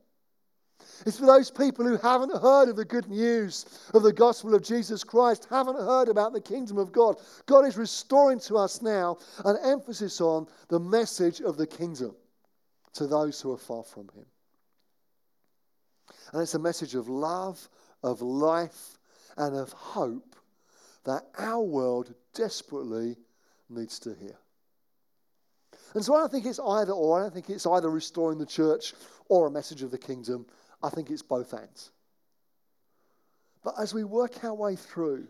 It's 1.05 1.19
for 1.19 1.27
those 1.27 1.51
people 1.51 1.85
who 1.85 1.97
haven't 1.97 2.41
heard 2.41 2.69
of 2.69 2.77
the 2.77 2.85
good 2.85 3.09
news 3.09 3.67
of 3.95 4.05
the 4.05 4.13
gospel 4.13 4.55
of 4.55 4.63
Jesus 4.63 5.03
Christ, 5.03 5.49
haven't 5.51 5.75
heard 5.75 6.09
about 6.09 6.33
the 6.33 6.41
kingdom 6.41 6.79
of 6.79 6.93
God. 6.93 7.17
God 7.47 7.67
is 7.67 7.77
restoring 7.77 8.39
to 8.43 8.59
us 8.59 8.81
now 8.81 9.19
an 9.45 9.57
emphasis 9.65 10.21
on 10.21 10.47
the 10.69 10.79
message 10.79 11.41
of 11.41 11.57
the 11.57 11.67
kingdom 11.67 12.15
to 12.93 13.09
those 13.09 13.41
who 13.41 13.53
are 13.53 13.59
far 13.59 13.83
from 13.83 14.09
Him. 14.15 14.27
And 16.33 16.43
it's 16.43 16.55
a 16.55 16.59
message 16.59 16.95
of 16.95 17.09
love, 17.09 17.69
of 18.03 18.23
life, 18.23 18.99
and 19.37 19.57
of 19.57 19.73
hope 19.73 20.37
that 21.05 21.23
our 21.39 21.63
world 21.63 22.15
desperately 22.35 23.17
needs 23.69 23.99
to 24.01 24.15
hear. 24.15 24.37
And 25.95 26.05
so 26.05 26.15
I 26.15 26.21
don't 26.21 26.31
think 26.31 26.47
it's 26.47 26.61
either 26.61 26.93
or. 26.93 27.19
I 27.19 27.23
don't 27.23 27.35
think 27.35 27.51
it's 27.51 27.67
either 27.67 27.91
restoring 27.91 28.39
the 28.39 28.47
church 28.47 28.95
or 29.29 29.47
a 29.47 29.51
message 29.51 29.83
of 29.83 29.91
the 29.91 29.99
kingdom. 29.99 30.47
I 30.83 30.91
think 30.91 31.11
it's 31.11 31.23
both 31.23 31.55
ends. 31.55 31.91
But 33.63 33.75
as 33.79 33.93
we 33.93 34.05
work 34.05 34.43
our 34.45 34.55
way 34.55 34.77
through 34.77 35.29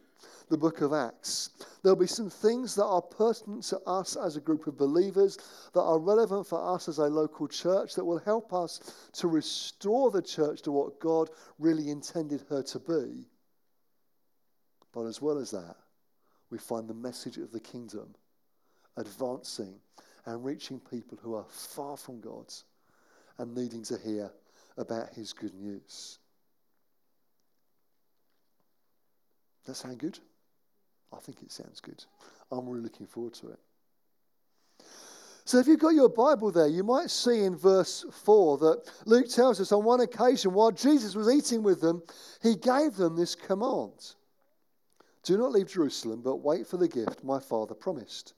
the 0.49 0.59
book 0.59 0.81
of 0.81 0.93
Acts, 0.93 1.51
there'll 1.83 1.97
be 1.97 2.07
some 2.07 2.31
things 2.31 2.75
that 2.75 2.85
are 2.85 3.03
pertinent 3.03 3.65
to 3.65 3.79
us 3.81 4.17
as 4.17 4.37
a 4.37 4.41
group 4.41 4.67
of 4.67 4.77
believers, 4.77 5.39
that 5.73 5.83
are 5.83 5.99
relevant 5.99 6.47
for 6.47 6.75
us 6.75 6.89
as 6.89 6.99
a 6.99 7.05
local 7.05 7.49
church, 7.49 7.95
that 7.95 8.05
will 8.05 8.19
help 8.19 8.53
us 8.53 9.09
to 9.15 9.29
restore 9.29 10.11
the 10.11 10.23
church 10.23 10.63
to 10.63 10.73
what 10.73 11.01
God 11.01 11.31
really 11.59 11.91
intended 11.91 12.45
her 12.49 12.63
to 12.63 12.79
be. 12.79 13.27
But 14.93 15.07
as 15.07 15.21
well 15.21 15.39
as 15.39 15.51
that, 15.53 15.77
we 16.51 16.59
find 16.59 16.89
the 16.89 16.95
message 16.95 17.39
of 17.39 17.53
the 17.53 17.61
kingdom 17.61 18.15
advancing 18.97 19.75
and 20.27 20.45
reaching 20.45 20.81
people 20.81 21.19
who 21.23 21.35
are 21.35 21.47
far 21.49 21.97
from 21.97 22.21
God 22.21 22.53
and 23.39 23.55
needing 23.55 23.83
to 23.85 23.99
hear 23.99 24.31
about 24.77 25.15
his 25.15 25.33
good 25.33 25.55
news. 25.55 26.20
That 29.67 29.75
sound 29.75 29.99
good? 29.99 30.19
I 31.13 31.19
think 31.19 31.43
it 31.43 31.53
sounds 31.53 31.81
good. 31.81 32.05
I'm 32.51 32.69
really 32.69 32.83
looking 32.83 33.07
forward 33.07 33.35
to 33.35 33.51
it. 33.51 33.59
So, 35.45 35.59
if 35.59 35.67
you've 35.67 35.81
got 35.81 35.95
your 35.95 36.09
Bible 36.09 36.53
there, 36.53 36.69
you 36.69 36.85
might 36.85 37.11
see 37.11 37.43
in 37.43 37.57
verse 37.57 38.05
4 38.25 38.59
that 38.59 38.83
Luke 39.07 39.29
tells 39.29 39.61
us 39.61 39.73
on 39.73 39.85
one 39.85 40.01
occasion, 40.01 40.53
while 40.53 40.71
Jesus 40.71 41.15
was 41.17 41.29
eating 41.29 41.63
with 41.63 41.81
them, 41.81 42.03
he 42.43 42.55
gave 42.55 42.95
them 42.95 43.17
this 43.17 43.35
command 43.35 44.15
Do 45.25 45.37
not 45.37 45.51
leave 45.51 45.67
Jerusalem, 45.69 46.23
but 46.23 46.37
wait 46.37 46.67
for 46.67 46.77
the 46.77 46.89
gift 46.89 47.25
my 47.25 47.41
Father 47.41 47.75
promised, 47.75 48.35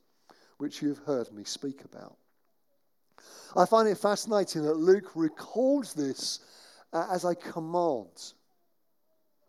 which 0.57 0.81
you 0.81 0.88
have 0.88 0.99
heard 1.00 1.31
me 1.33 1.45
speak 1.45 1.85
about. 1.85 2.17
I 3.55 3.67
find 3.67 3.88
it 3.88 3.99
fascinating 3.99 4.62
that 4.62 4.79
Luke 4.79 5.14
records 5.14 5.93
this 5.93 6.41
uh, 6.93 7.09
as 7.11 7.25
a 7.25 7.35
command. 7.35 8.33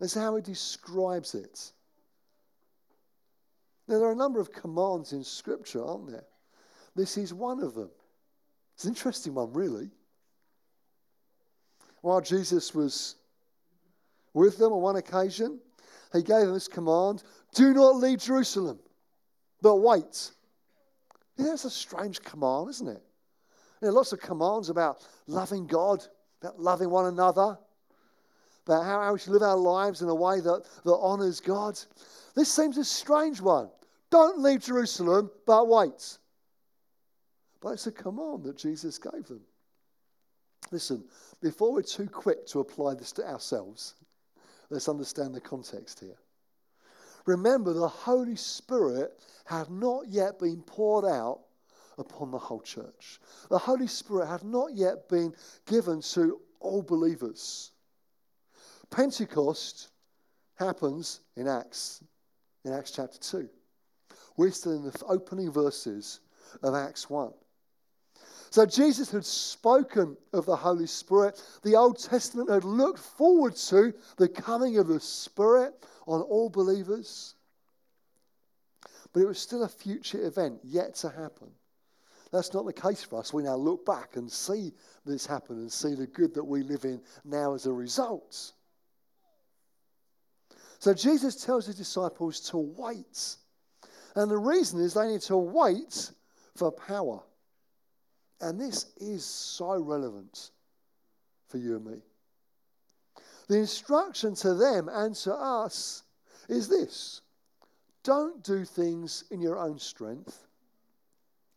That's 0.04 0.16
how 0.16 0.36
he 0.36 0.42
describes 0.42 1.34
it. 1.34 1.72
Now, 3.88 4.00
there 4.00 4.10
are 4.10 4.12
a 4.12 4.18
number 4.18 4.42
of 4.42 4.52
commands 4.52 5.14
in 5.14 5.24
Scripture, 5.24 5.82
aren't 5.82 6.12
there? 6.12 6.26
This 6.94 7.18
is 7.18 7.34
one 7.34 7.64
of 7.64 7.74
them. 7.74 7.90
It's 8.76 8.84
an 8.84 8.90
interesting 8.90 9.34
one, 9.34 9.54
really. 9.54 9.90
While 12.02 12.20
Jesus 12.20 12.76
was 12.76 13.16
with 14.34 14.58
them 14.58 14.74
on 14.74 14.82
one 14.82 14.98
occasion, 14.98 15.62
he 16.12 16.22
gave 16.22 16.42
them 16.42 16.54
this 16.54 16.68
command 16.68 17.24
do 17.54 17.74
not 17.74 17.96
leave 17.96 18.20
Jerusalem, 18.20 18.80
but 19.62 19.78
wait. 19.78 20.32
Yeah, 21.38 21.46
that's 21.46 21.64
a 21.64 21.70
strange 21.70 22.22
command, 22.22 22.72
isn't 22.72 22.90
it? 22.90 23.04
There 23.80 23.90
are 23.90 23.94
lots 23.94 24.12
of 24.12 24.20
commands 24.20 24.68
about 24.68 24.98
loving 25.28 25.66
God, 25.66 26.06
about 26.42 26.60
loving 26.60 26.90
one 26.90 27.06
another, 27.06 27.58
about 28.66 28.86
how, 28.86 29.14
we 29.14 29.20
should 29.20 29.34
live 29.34 29.42
our 29.42 29.58
lives 29.58 30.02
in 30.02 30.10
a 30.10 30.16
way 30.16 30.40
that, 30.40 30.64
that 30.86 30.94
honors 30.94 31.40
God. 31.40 31.80
This 32.36 32.52
seems 32.52 32.78
a 32.78 32.86
strange 32.86 33.42
one. 33.42 33.70
Don't 34.10 34.40
leave 34.40 34.62
Jerusalem, 34.62 35.32
but 35.46 35.68
wait. 35.68 36.18
But 37.62 37.74
it's 37.74 37.88
a 37.88 37.92
command 37.92 38.44
that 38.44 38.58
Jesus 38.58 38.98
gave 38.98 39.26
them. 39.28 39.42
Listen, 40.72 41.04
before 41.42 41.74
we're 41.74 41.82
too 41.82 42.08
quick 42.08 42.46
to 42.48 42.60
apply 42.60 42.96
this 42.96 43.12
to 43.14 43.28
ourselves, 43.28 43.96
let's 44.70 44.90
understand 44.90 45.36
the 45.36 45.42
context 45.42 46.00
here. 46.00 46.18
Remember, 47.26 47.74
the 47.74 47.88
Holy 47.88 48.36
Spirit 48.36 49.12
had 49.46 49.70
not 49.70 50.08
yet 50.08 50.40
been 50.40 50.62
poured 50.62 51.06
out 51.06 51.42
upon 51.98 52.32
the 52.32 52.40
whole 52.40 52.62
church. 52.62 53.20
The 53.50 53.58
Holy 53.58 53.88
Spirit 53.88 54.28
had 54.28 54.44
not 54.44 54.74
yet 54.74 55.08
been 55.10 55.34
given 55.66 56.02
to 56.02 56.40
all 56.60 56.82
believers. 56.82 57.73
Pentecost 58.94 59.90
happens 60.56 61.22
in 61.36 61.48
Acts, 61.48 62.04
in 62.64 62.72
Acts 62.72 62.92
chapter 62.92 63.18
2. 63.18 63.50
We're 64.38 64.52
still 64.52 64.74
in 64.74 64.84
the 64.84 65.04
opening 65.08 65.52
verses 65.52 66.20
of 66.62 66.76
Acts 66.76 67.10
1. 67.10 67.34
So 68.52 68.68
Jesus 68.68 69.10
had 69.10 69.26
spoken 69.26 70.16
of 70.32 70.46
the 70.46 70.56
Holy 70.56 70.86
Spirit. 70.86 71.44
The 71.64 71.76
Old 71.76 71.98
Testament 71.98 72.52
had 72.52 72.64
looked 72.64 73.00
forward 73.00 73.56
to 73.56 73.96
the 74.18 74.30
coming 74.30 74.78
of 74.78 74.88
the 74.88 75.00
Spirit 75.00 75.74
on 76.06 76.22
all 76.22 76.52
believers. 76.52 77.34
But 79.12 79.22
it 79.22 79.28
was 79.28 79.40
still 79.40 79.64
a 79.64 79.70
future 79.70 80.24
event 80.24 80.60
yet 80.64 80.94
to 80.98 81.10
happen. 81.10 81.50
That's 82.32 82.54
not 82.54 82.68
the 82.68 82.74
case 82.74 83.04
for 83.04 83.20
us. 83.20 83.34
We 83.34 83.42
now 83.42 83.56
look 83.56 83.88
back 83.88 84.18
and 84.18 84.32
see 84.32 84.72
this 85.04 85.26
happen 85.26 85.56
and 85.58 85.72
see 85.72 85.96
the 85.96 86.06
good 86.06 86.36
that 86.36 86.44
we 86.44 86.62
live 86.62 86.86
in 86.86 87.02
now 87.26 87.56
as 87.56 87.66
a 87.66 87.74
result. 87.74 88.54
So 90.84 90.94
Jesus 90.94 91.36
tells 91.46 91.68
his 91.68 91.78
disciples 91.78 92.42
to 92.50 92.58
wait. 92.58 93.38
And 94.18 94.30
the 94.30 94.38
reason 94.38 94.82
is 94.82 94.94
they 94.94 95.08
need 95.08 95.22
to 95.22 95.38
wait 95.38 96.12
for 96.58 96.74
power. 96.74 97.24
And 98.42 98.60
this 98.60 98.88
is 98.98 99.24
so 99.24 99.82
relevant 99.82 100.52
for 101.48 101.58
you 101.58 101.78
and 101.78 101.86
me. 101.86 102.02
The 103.48 103.60
instruction 103.60 104.36
to 104.36 104.56
them 104.56 104.90
and 104.90 105.16
to 105.16 105.34
us 105.34 106.04
is 106.50 106.68
this 106.68 107.22
don't 108.04 108.44
do 108.44 108.66
things 108.66 109.24
in 109.32 109.40
your 109.40 109.58
own 109.58 109.80
strength. 109.80 110.46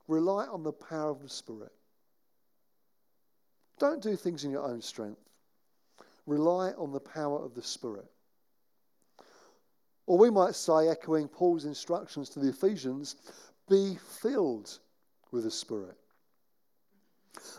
Rely 0.06 0.46
on 0.46 0.62
the 0.62 0.72
power 0.72 1.10
of 1.10 1.20
the 1.20 1.28
Spirit. 1.28 1.72
Don't 3.80 4.00
do 4.00 4.14
things 4.14 4.44
in 4.44 4.52
your 4.52 4.62
own 4.62 4.80
strength. 4.80 5.28
Rely 6.26 6.70
on 6.78 6.92
the 6.92 7.00
power 7.00 7.44
of 7.44 7.56
the 7.56 7.62
Spirit. 7.64 8.06
Or 10.06 10.18
we 10.18 10.30
might 10.30 10.54
say, 10.54 10.88
echoing 10.88 11.28
Paul's 11.28 11.64
instructions 11.64 12.28
to 12.30 12.40
the 12.40 12.48
Ephesians, 12.48 13.16
be 13.68 13.98
filled 14.20 14.78
with 15.32 15.44
the 15.44 15.50
Spirit. 15.50 15.96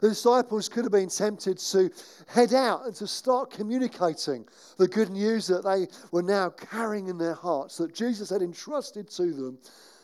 The 0.01 0.09
disciples 0.09 0.69
could 0.69 0.85
have 0.85 0.91
been 0.91 1.09
tempted 1.09 1.57
to 1.59 1.91
head 2.27 2.53
out 2.53 2.85
and 2.85 2.95
to 2.95 3.07
start 3.07 3.51
communicating 3.51 4.47
the 4.77 4.87
good 4.87 5.09
news 5.09 5.47
that 5.47 5.63
they 5.63 5.87
were 6.11 6.23
now 6.23 6.49
carrying 6.49 7.07
in 7.07 7.17
their 7.17 7.35
hearts, 7.35 7.77
that 7.77 7.93
Jesus 7.93 8.29
had 8.29 8.41
entrusted 8.41 9.09
to 9.11 9.33
them. 9.33 9.59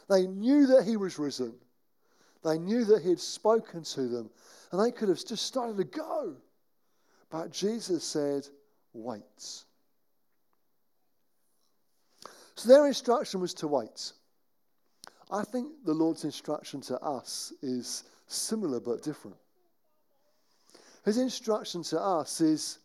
They 0.10 0.28
knew 0.28 0.68
that 0.68 0.84
he 0.84 0.98
was 0.98 1.18
risen. 1.18 1.56
They 2.44 2.60
knew 2.60 2.84
that 2.86 3.02
he 3.02 3.10
had 3.10 3.20
spoken 3.20 3.84
to 3.84 4.08
them, 4.08 4.30
and 4.72 4.82
they 4.82 4.92
could 4.92 5.10
have 5.10 5.24
just 5.26 5.46
started 5.46 5.78
to 5.78 5.86
go. 5.86 6.36
But 7.30 7.52
Jesus 7.52 8.04
said, 8.04 8.48
Wait. 8.94 9.64
So 12.56 12.70
their 12.70 12.88
instruction 12.88 13.40
was 13.40 13.54
to 13.56 13.68
wait. 13.68 14.14
I 15.32 15.44
think 15.44 15.70
the 15.86 15.94
Lord's 15.94 16.24
instruction 16.24 16.82
to 16.82 17.00
us 17.00 17.52
is 17.62 18.04
similar 18.28 18.80
but 18.80 19.02
different. 19.02 19.38
His 21.06 21.18
instruction 21.18 21.84
to 21.84 22.00
us 22.00 22.40
is 22.40 22.80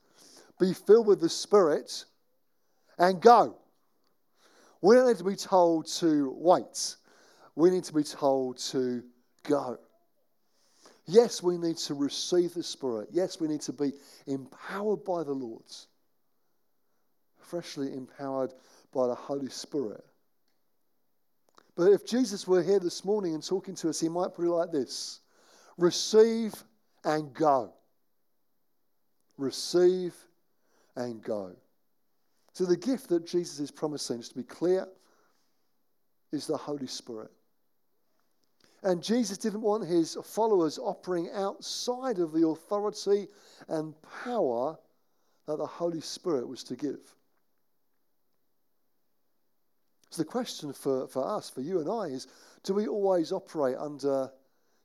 be 0.58 0.72
filled 0.72 1.06
with 1.06 1.20
the 1.20 1.28
Spirit 1.28 2.04
and 2.98 3.20
go. 3.20 3.56
We 4.80 4.96
don't 4.96 5.08
need 5.08 5.18
to 5.18 5.24
be 5.24 5.36
told 5.36 5.86
to 5.98 6.34
wait. 6.36 6.96
We 7.54 7.70
need 7.70 7.84
to 7.84 7.92
be 7.92 8.02
told 8.04 8.58
to 8.70 9.02
go. 9.44 9.78
Yes, 11.06 11.42
we 11.42 11.58
need 11.58 11.78
to 11.78 11.94
receive 11.94 12.54
the 12.54 12.62
Spirit. 12.62 13.08
Yes, 13.12 13.40
we 13.40 13.48
need 13.48 13.62
to 13.62 13.72
be 13.72 13.92
empowered 14.26 15.04
by 15.04 15.22
the 15.22 15.32
Lord, 15.32 15.64
freshly 17.38 17.92
empowered 17.92 18.52
by 18.98 19.06
the 19.06 19.14
Holy 19.14 19.48
Spirit. 19.48 20.04
But 21.76 21.92
if 21.92 22.04
Jesus 22.04 22.48
were 22.48 22.64
here 22.64 22.80
this 22.80 23.04
morning 23.04 23.32
and 23.34 23.46
talking 23.46 23.76
to 23.76 23.88
us, 23.88 24.00
he 24.00 24.08
might 24.08 24.34
put 24.34 24.44
it 24.44 24.50
like 24.50 24.72
this 24.72 25.20
receive 25.76 26.52
and 27.04 27.32
go. 27.32 27.72
Receive 29.36 30.16
and 30.96 31.22
go. 31.22 31.52
So, 32.54 32.64
the 32.64 32.76
gift 32.76 33.08
that 33.10 33.24
Jesus 33.24 33.60
is 33.60 33.70
promising, 33.70 34.18
just 34.18 34.32
to 34.32 34.38
be 34.38 34.42
clear, 34.42 34.88
is 36.32 36.48
the 36.48 36.56
Holy 36.56 36.88
Spirit. 36.88 37.30
And 38.82 39.00
Jesus 39.00 39.38
didn't 39.38 39.60
want 39.60 39.86
his 39.86 40.18
followers 40.24 40.76
operating 40.76 41.30
outside 41.34 42.18
of 42.18 42.32
the 42.32 42.48
authority 42.48 43.28
and 43.68 43.94
power 44.24 44.76
that 45.46 45.58
the 45.58 45.66
Holy 45.66 46.00
Spirit 46.00 46.48
was 46.48 46.64
to 46.64 46.74
give. 46.74 47.14
So 50.10 50.22
the 50.22 50.28
question 50.28 50.72
for, 50.72 51.06
for 51.08 51.26
us, 51.26 51.50
for 51.50 51.60
you 51.60 51.80
and 51.80 51.90
I, 51.90 52.06
is 52.06 52.26
do 52.62 52.74
we 52.74 52.86
always 52.86 53.32
operate 53.32 53.76
under 53.76 54.30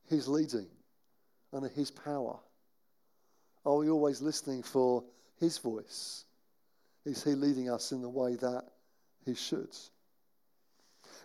his 0.09 0.27
leading, 0.27 0.67
under 1.53 1.69
his 1.69 1.91
power? 1.91 2.39
Are 3.65 3.77
we 3.77 3.89
always 3.89 4.21
listening 4.21 4.63
for 4.63 5.03
his 5.39 5.57
voice? 5.57 6.25
Is 7.05 7.23
he 7.23 7.31
leading 7.31 7.69
us 7.69 7.91
in 7.91 8.01
the 8.01 8.09
way 8.09 8.35
that 8.35 8.65
he 9.25 9.35
should? 9.35 9.75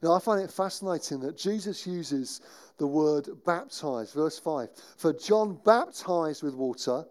Now, 0.03 0.13
I 0.13 0.21
find 0.21 0.41
it 0.41 0.53
fascinating 0.53 1.21
that 1.21 1.37
Jesus 1.37 1.87
uses 1.87 2.41
the 2.79 2.87
word 2.87 3.29
baptize, 3.45 4.13
verse 4.13 4.39
5. 4.39 4.69
For 4.97 5.13
John 5.13 5.59
baptized 5.65 6.45
with 6.45 6.55
water, 6.55 7.05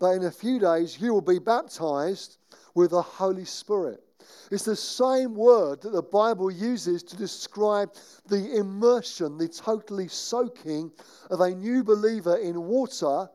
but 0.00 0.10
in 0.10 0.24
a 0.24 0.30
few 0.32 0.58
days 0.58 1.00
you 1.00 1.12
will 1.12 1.20
be 1.20 1.38
baptized 1.38 2.38
with 2.74 2.90
the 2.90 3.02
Holy 3.02 3.44
Spirit. 3.44 4.02
It's 4.50 4.64
the 4.64 4.76
same 4.76 5.34
word 5.34 5.82
that 5.82 5.92
the 5.92 6.02
Bible 6.02 6.50
uses 6.50 7.02
to 7.04 7.16
describe 7.16 7.90
the 8.26 8.56
immersion, 8.56 9.38
the 9.38 9.48
totally 9.48 10.08
soaking 10.08 10.92
of 11.30 11.40
a 11.40 11.50
new 11.50 11.84
believer 11.84 12.36
in 12.36 12.62
water 12.62 13.28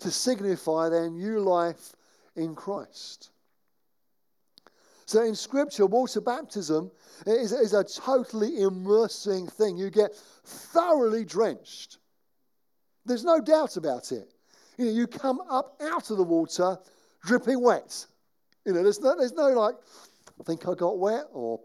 to 0.00 0.10
signify 0.10 0.88
their 0.88 1.10
new 1.10 1.40
life 1.40 1.92
in 2.36 2.54
Christ. 2.54 3.30
So 5.06 5.22
in 5.22 5.34
Scripture, 5.34 5.86
water 5.86 6.20
baptism 6.20 6.90
is, 7.26 7.52
is 7.52 7.74
a 7.74 7.82
totally 7.82 8.60
immersing 8.60 9.48
thing. 9.48 9.76
You 9.76 9.90
get 9.90 10.14
thoroughly 10.14 11.24
drenched. 11.24 11.98
There's 13.04 13.24
no 13.24 13.40
doubt 13.40 13.76
about 13.76 14.12
it. 14.12 14.32
You 14.78 14.84
know, 14.84 14.92
you 14.92 15.06
come 15.06 15.40
up 15.50 15.80
out 15.82 16.10
of 16.10 16.16
the 16.16 16.22
water 16.22 16.78
dripping 17.24 17.60
wet. 17.60 18.06
You 18.64 18.72
know, 18.72 18.82
there's 18.82 19.00
no, 19.00 19.16
there's 19.16 19.32
no 19.32 19.48
like, 19.48 19.74
I 20.40 20.42
think 20.42 20.66
I 20.66 20.74
got 20.74 20.98
wet, 20.98 21.24
or 21.32 21.60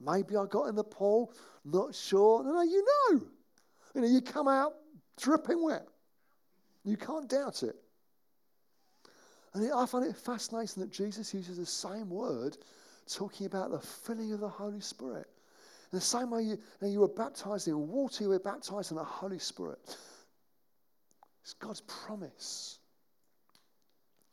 maybe 0.00 0.36
I 0.36 0.46
got 0.46 0.68
in 0.68 0.76
the 0.76 0.84
pool, 0.84 1.32
not 1.64 1.94
sure. 1.94 2.44
No, 2.44 2.52
no, 2.52 2.62
you 2.62 2.84
know. 2.84 3.20
You 3.94 4.00
know, 4.02 4.06
you 4.06 4.20
come 4.20 4.46
out 4.46 4.74
dripping 5.18 5.62
wet. 5.62 5.86
You 6.84 6.96
can't 6.96 7.28
doubt 7.28 7.62
it. 7.62 7.74
And 9.52 9.70
I 9.72 9.84
find 9.86 10.06
it 10.06 10.16
fascinating 10.16 10.82
that 10.82 10.92
Jesus 10.92 11.34
uses 11.34 11.58
the 11.58 11.66
same 11.66 12.08
word 12.08 12.56
talking 13.12 13.46
about 13.46 13.72
the 13.72 13.80
filling 13.80 14.32
of 14.32 14.40
the 14.40 14.48
Holy 14.48 14.80
Spirit. 14.80 15.26
In 15.92 15.98
the 15.98 16.00
same 16.00 16.30
way 16.30 16.42
you, 16.42 16.58
you 16.82 17.00
were 17.00 17.08
baptized 17.08 17.66
in 17.66 17.88
water, 17.88 18.22
you 18.22 18.30
were 18.30 18.38
baptized 18.38 18.92
in 18.92 18.96
the 18.96 19.04
Holy 19.04 19.40
Spirit. 19.40 19.96
It's 21.42 21.54
God's 21.54 21.80
promise. 21.80 22.78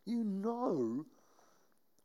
You 0.06 0.24
know 0.24 1.06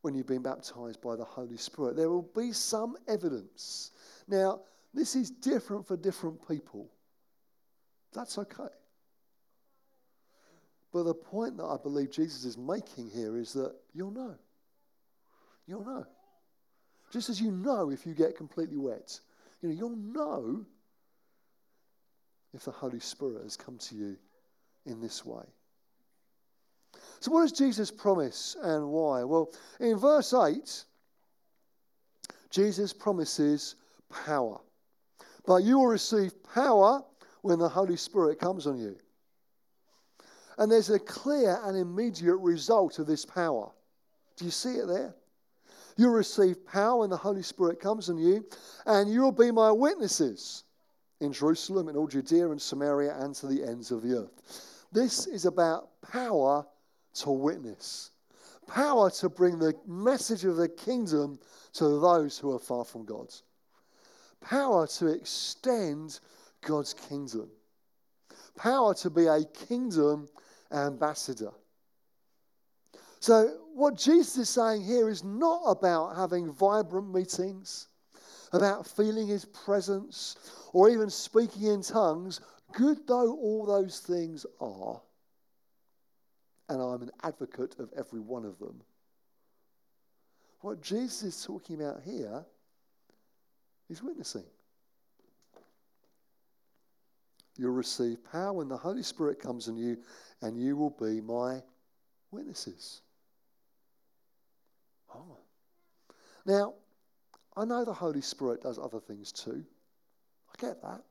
when 0.02 0.14
you've 0.14 0.26
been 0.26 0.42
baptized 0.42 1.00
by 1.00 1.16
the 1.16 1.24
Holy 1.24 1.56
Spirit. 1.56 1.96
There 1.96 2.10
will 2.10 2.28
be 2.36 2.52
some 2.52 2.96
evidence. 3.08 3.92
Now, 4.28 4.60
this 4.92 5.16
is 5.16 5.30
different 5.30 5.86
for 5.86 5.96
different 5.96 6.46
people. 6.46 6.90
That's 8.12 8.36
okay. 8.36 8.68
But 10.92 11.04
the 11.04 11.14
point 11.14 11.56
that 11.56 11.64
I 11.64 11.78
believe 11.82 12.10
Jesus 12.10 12.44
is 12.44 12.58
making 12.58 13.10
here 13.10 13.38
is 13.38 13.54
that 13.54 13.74
you'll 13.94 14.10
know. 14.10 14.34
You'll 15.66 15.84
know. 15.84 16.04
Just 17.10 17.30
as 17.30 17.40
you 17.40 17.50
know 17.50 17.90
if 17.90 18.04
you 18.04 18.12
get 18.14 18.36
completely 18.36 18.76
wet, 18.76 19.18
you 19.62 19.68
know, 19.68 19.74
you'll 19.74 19.96
know 19.96 20.66
if 22.52 22.64
the 22.64 22.70
Holy 22.70 23.00
Spirit 23.00 23.42
has 23.44 23.56
come 23.56 23.78
to 23.78 23.94
you 23.94 24.16
in 24.84 25.00
this 25.00 25.24
way. 25.24 25.44
So, 27.22 27.30
what 27.30 27.42
does 27.42 27.52
Jesus 27.52 27.92
promise 27.92 28.56
and 28.64 28.88
why? 28.88 29.22
Well, 29.22 29.52
in 29.78 29.96
verse 29.96 30.34
8, 30.34 30.84
Jesus 32.50 32.92
promises 32.92 33.76
power. 34.26 34.58
But 35.46 35.62
you 35.62 35.78
will 35.78 35.86
receive 35.86 36.32
power 36.52 37.00
when 37.42 37.60
the 37.60 37.68
Holy 37.68 37.96
Spirit 37.96 38.40
comes 38.40 38.66
on 38.66 38.76
you. 38.76 38.96
And 40.58 40.70
there's 40.70 40.90
a 40.90 40.98
clear 40.98 41.60
and 41.62 41.76
immediate 41.76 42.38
result 42.38 42.98
of 42.98 43.06
this 43.06 43.24
power. 43.24 43.70
Do 44.36 44.44
you 44.44 44.50
see 44.50 44.70
it 44.70 44.88
there? 44.88 45.14
You'll 45.96 46.10
receive 46.10 46.66
power 46.66 46.98
when 46.98 47.10
the 47.10 47.16
Holy 47.16 47.44
Spirit 47.44 47.78
comes 47.78 48.10
on 48.10 48.18
you, 48.18 48.44
and 48.84 49.08
you'll 49.08 49.30
be 49.30 49.52
my 49.52 49.70
witnesses 49.70 50.64
in 51.20 51.32
Jerusalem, 51.32 51.88
in 51.88 51.94
all 51.94 52.08
Judea 52.08 52.50
and 52.50 52.60
Samaria, 52.60 53.14
and 53.20 53.32
to 53.36 53.46
the 53.46 53.62
ends 53.62 53.92
of 53.92 54.02
the 54.02 54.18
earth. 54.18 54.84
This 54.90 55.28
is 55.28 55.46
about 55.46 55.90
power 56.02 56.66
to 57.14 57.30
witness, 57.30 58.10
power 58.66 59.10
to 59.10 59.28
bring 59.28 59.58
the 59.58 59.74
message 59.86 60.44
of 60.44 60.56
the 60.56 60.68
kingdom 60.68 61.38
to 61.74 62.00
those 62.00 62.38
who 62.38 62.52
are 62.54 62.58
far 62.58 62.84
from 62.84 63.04
God, 63.04 63.32
power 64.40 64.86
to 64.86 65.08
extend 65.08 66.20
God's 66.62 66.94
kingdom, 66.94 67.50
power 68.56 68.94
to 68.94 69.10
be 69.10 69.26
a 69.26 69.44
kingdom 69.44 70.28
ambassador. 70.70 71.52
So, 73.20 73.56
what 73.74 73.96
Jesus 73.96 74.36
is 74.36 74.48
saying 74.48 74.82
here 74.82 75.08
is 75.08 75.22
not 75.22 75.62
about 75.66 76.16
having 76.16 76.52
vibrant 76.52 77.14
meetings, 77.14 77.88
about 78.52 78.86
feeling 78.86 79.28
his 79.28 79.44
presence, 79.44 80.36
or 80.72 80.90
even 80.90 81.08
speaking 81.08 81.68
in 81.68 81.82
tongues, 81.82 82.40
good 82.72 83.06
though 83.06 83.36
all 83.36 83.64
those 83.64 84.00
things 84.00 84.44
are. 84.60 85.00
And 86.68 86.80
I'm 86.80 87.02
an 87.02 87.10
advocate 87.22 87.76
of 87.78 87.90
every 87.96 88.20
one 88.20 88.44
of 88.44 88.58
them. 88.58 88.82
What 90.60 90.80
Jesus 90.80 91.22
is 91.22 91.44
talking 91.44 91.80
about 91.80 92.02
here 92.04 92.44
is 93.90 94.02
witnessing. 94.02 94.44
You'll 97.58 97.72
receive 97.72 98.24
power 98.30 98.52
when 98.52 98.68
the 98.68 98.76
Holy 98.76 99.02
Spirit 99.02 99.38
comes 99.38 99.68
on 99.68 99.76
you, 99.76 99.98
and 100.40 100.56
you 100.56 100.76
will 100.76 100.96
be 100.98 101.20
my 101.20 101.62
witnesses. 102.30 103.02
Oh. 105.14 105.36
Now, 106.46 106.74
I 107.56 107.64
know 107.64 107.84
the 107.84 107.92
Holy 107.92 108.22
Spirit 108.22 108.62
does 108.62 108.78
other 108.78 109.00
things 109.00 109.32
too. 109.32 109.64
I 110.48 110.60
get 110.60 110.80
that. 110.82 111.02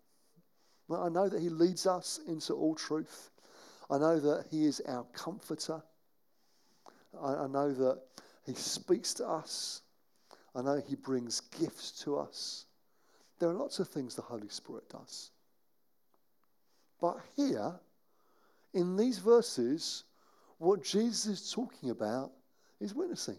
But 0.89 1.03
I 1.03 1.09
know 1.09 1.29
that 1.29 1.41
He 1.41 1.49
leads 1.49 1.85
us 1.85 2.19
into 2.27 2.53
all 2.53 2.73
truth. 2.75 3.29
I 3.91 3.97
know 3.97 4.19
that 4.19 4.45
He 4.49 4.65
is 4.65 4.81
our 4.87 5.03
comforter. 5.13 5.81
I, 7.21 7.33
I 7.33 7.47
know 7.47 7.73
that 7.73 7.99
He 8.45 8.53
speaks 8.53 9.13
to 9.15 9.27
us. 9.27 9.81
I 10.55 10.61
know 10.61 10.81
He 10.87 10.95
brings 10.95 11.41
gifts 11.59 11.91
to 12.03 12.17
us. 12.17 12.65
There 13.39 13.49
are 13.49 13.53
lots 13.53 13.79
of 13.79 13.87
things 13.87 14.15
the 14.15 14.21
Holy 14.21 14.49
Spirit 14.49 14.89
does. 14.89 15.31
But 17.01 17.17
here, 17.35 17.73
in 18.73 18.95
these 18.95 19.17
verses, 19.17 20.03
what 20.59 20.83
Jesus 20.83 21.25
is 21.25 21.51
talking 21.51 21.89
about 21.89 22.31
is 22.79 22.93
witnessing 22.93 23.37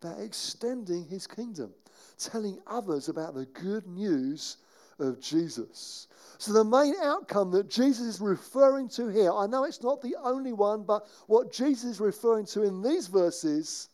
about 0.00 0.20
extending 0.20 1.04
his 1.04 1.26
kingdom, 1.26 1.72
telling 2.18 2.58
others 2.66 3.08
about 3.08 3.34
the 3.34 3.46
good 3.46 3.86
news 3.86 4.58
of 4.98 5.20
Jesus. 5.20 6.08
So, 6.38 6.52
the 6.52 6.64
main 6.64 6.94
outcome 7.02 7.50
that 7.52 7.68
Jesus 7.68 8.06
is 8.06 8.20
referring 8.20 8.88
to 8.90 9.08
here, 9.08 9.32
I 9.32 9.46
know 9.46 9.64
it's 9.64 9.82
not 9.82 10.00
the 10.00 10.14
only 10.22 10.52
one, 10.52 10.84
but 10.84 11.08
what 11.26 11.52
Jesus 11.52 11.92
is 11.92 12.00
referring 12.00 12.46
to 12.46 12.62
in 12.62 12.80
these 12.80 13.08
verses, 13.08 13.88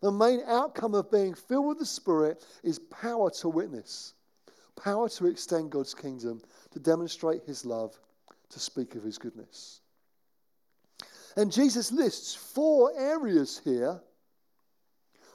the 0.00 0.12
main 0.12 0.40
outcome 0.46 0.94
of 0.94 1.10
being 1.10 1.34
filled 1.34 1.66
with 1.66 1.78
the 1.78 1.86
Spirit 1.86 2.44
is 2.62 2.78
power 2.78 3.30
to 3.30 3.48
witness, 3.48 4.14
power 4.76 5.08
to 5.08 5.26
extend 5.26 5.72
God's 5.72 5.94
kingdom, 5.94 6.40
to 6.70 6.78
demonstrate 6.78 7.42
his 7.44 7.64
love, 7.64 7.98
to 8.50 8.60
speak 8.60 8.94
of 8.94 9.02
his 9.02 9.18
goodness. 9.18 9.80
And 11.36 11.52
Jesus 11.52 11.92
lists 11.92 12.34
four 12.34 12.92
areas 12.96 13.60
here 13.64 14.00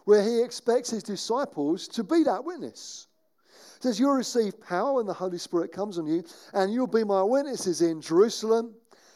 where 0.05 0.23
he 0.23 0.41
expects 0.41 0.89
his 0.89 1.03
disciples 1.03 1.87
to 1.89 2.03
be 2.03 2.23
that 2.23 2.43
witness. 2.43 3.07
Says, 3.83 3.99
You'll 3.99 4.13
receive 4.13 4.61
power 4.61 4.93
when 4.93 5.05
the 5.05 5.13
Holy 5.13 5.37
Spirit 5.37 5.73
comes 5.73 5.97
on 5.97 6.07
you, 6.07 6.23
and 6.53 6.71
you'll 6.71 6.87
be 6.87 7.03
my 7.03 7.21
witnesses 7.21 7.81
in 7.81 7.99
Jerusalem, 7.99 8.73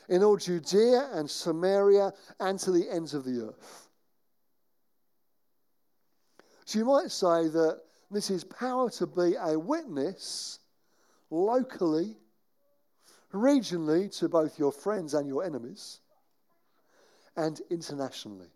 in 0.10 0.26
all 0.26 0.36
Judea 0.36 1.08
and 1.14 1.32
Samaria, 1.32 2.12
and 2.42 2.60
to 2.60 2.72
the 2.72 2.90
ends 2.90 3.14
of 3.14 3.24
the 3.24 3.48
earth. 3.48 3.88
So 6.66 6.80
you 6.80 6.84
might 6.84 7.12
say 7.12 7.48
that 7.48 7.80
this 8.12 8.30
is 8.30 8.44
power 8.44 8.90
to 8.90 9.08
be 9.08 9.36
a 9.40 9.58
witness 9.58 10.60
locally, 11.30 12.18
regionally 13.32 14.14
to 14.20 14.28
both 14.28 14.60
your 14.60 14.74
friends 14.74 15.14
and 15.14 15.30
your 15.30 15.46
enemies, 15.46 16.02
and 17.38 17.62
internationally. 17.70 18.52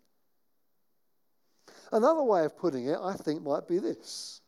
Another 1.90 2.22
way 2.22 2.44
of 2.44 2.58
putting 2.58 2.88
it, 2.88 2.98
I 3.02 3.14
think, 3.14 3.42
might 3.42 3.66
be 3.66 3.78
this 3.78 4.41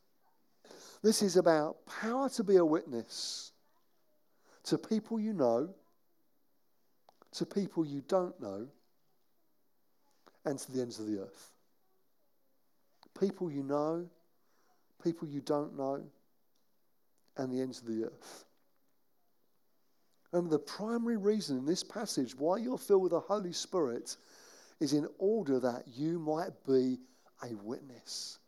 this 1.05 1.21
is 1.21 1.37
about 1.37 1.77
power 2.01 2.31
to 2.31 2.43
be 2.43 2.57
a 2.57 2.65
witness 2.65 3.53
to 4.65 4.79
people 4.79 5.21
you 5.21 5.35
know, 5.35 5.69
to 7.33 7.45
people 7.45 7.85
you 7.85 8.03
don't 8.09 8.41
know, 8.41 8.67
and 10.47 10.59
to 10.59 10.73
the 10.73 10.81
ends 10.81 10.99
of 10.99 11.07
the 11.07 11.19
earth. 11.19 11.51
People 13.21 13.51
you 13.51 13.63
know, 13.63 14.07
people 15.03 15.29
you 15.29 15.43
don't 15.43 15.77
know, 15.77 16.03
and 17.37 17.53
the 17.53 17.61
ends 17.61 17.81
of 17.81 17.87
the 17.87 18.05
earth. 18.05 18.45
And 20.33 20.51
the 20.51 20.59
primary 20.59 21.19
reason 21.19 21.59
in 21.59 21.67
this 21.67 21.85
passage 21.85 22.35
why 22.35 22.57
you're 22.57 22.79
filled 22.79 23.03
with 23.03 23.13
the 23.13 23.21
Holy 23.21 23.53
Spirit 23.53 24.17
is 24.81 24.95
in 24.95 25.07
order 25.19 25.61
that 25.61 25.85
you 25.95 26.19
might 26.19 26.53
be 26.67 26.99
a 27.43 27.55
witness, 27.57 28.39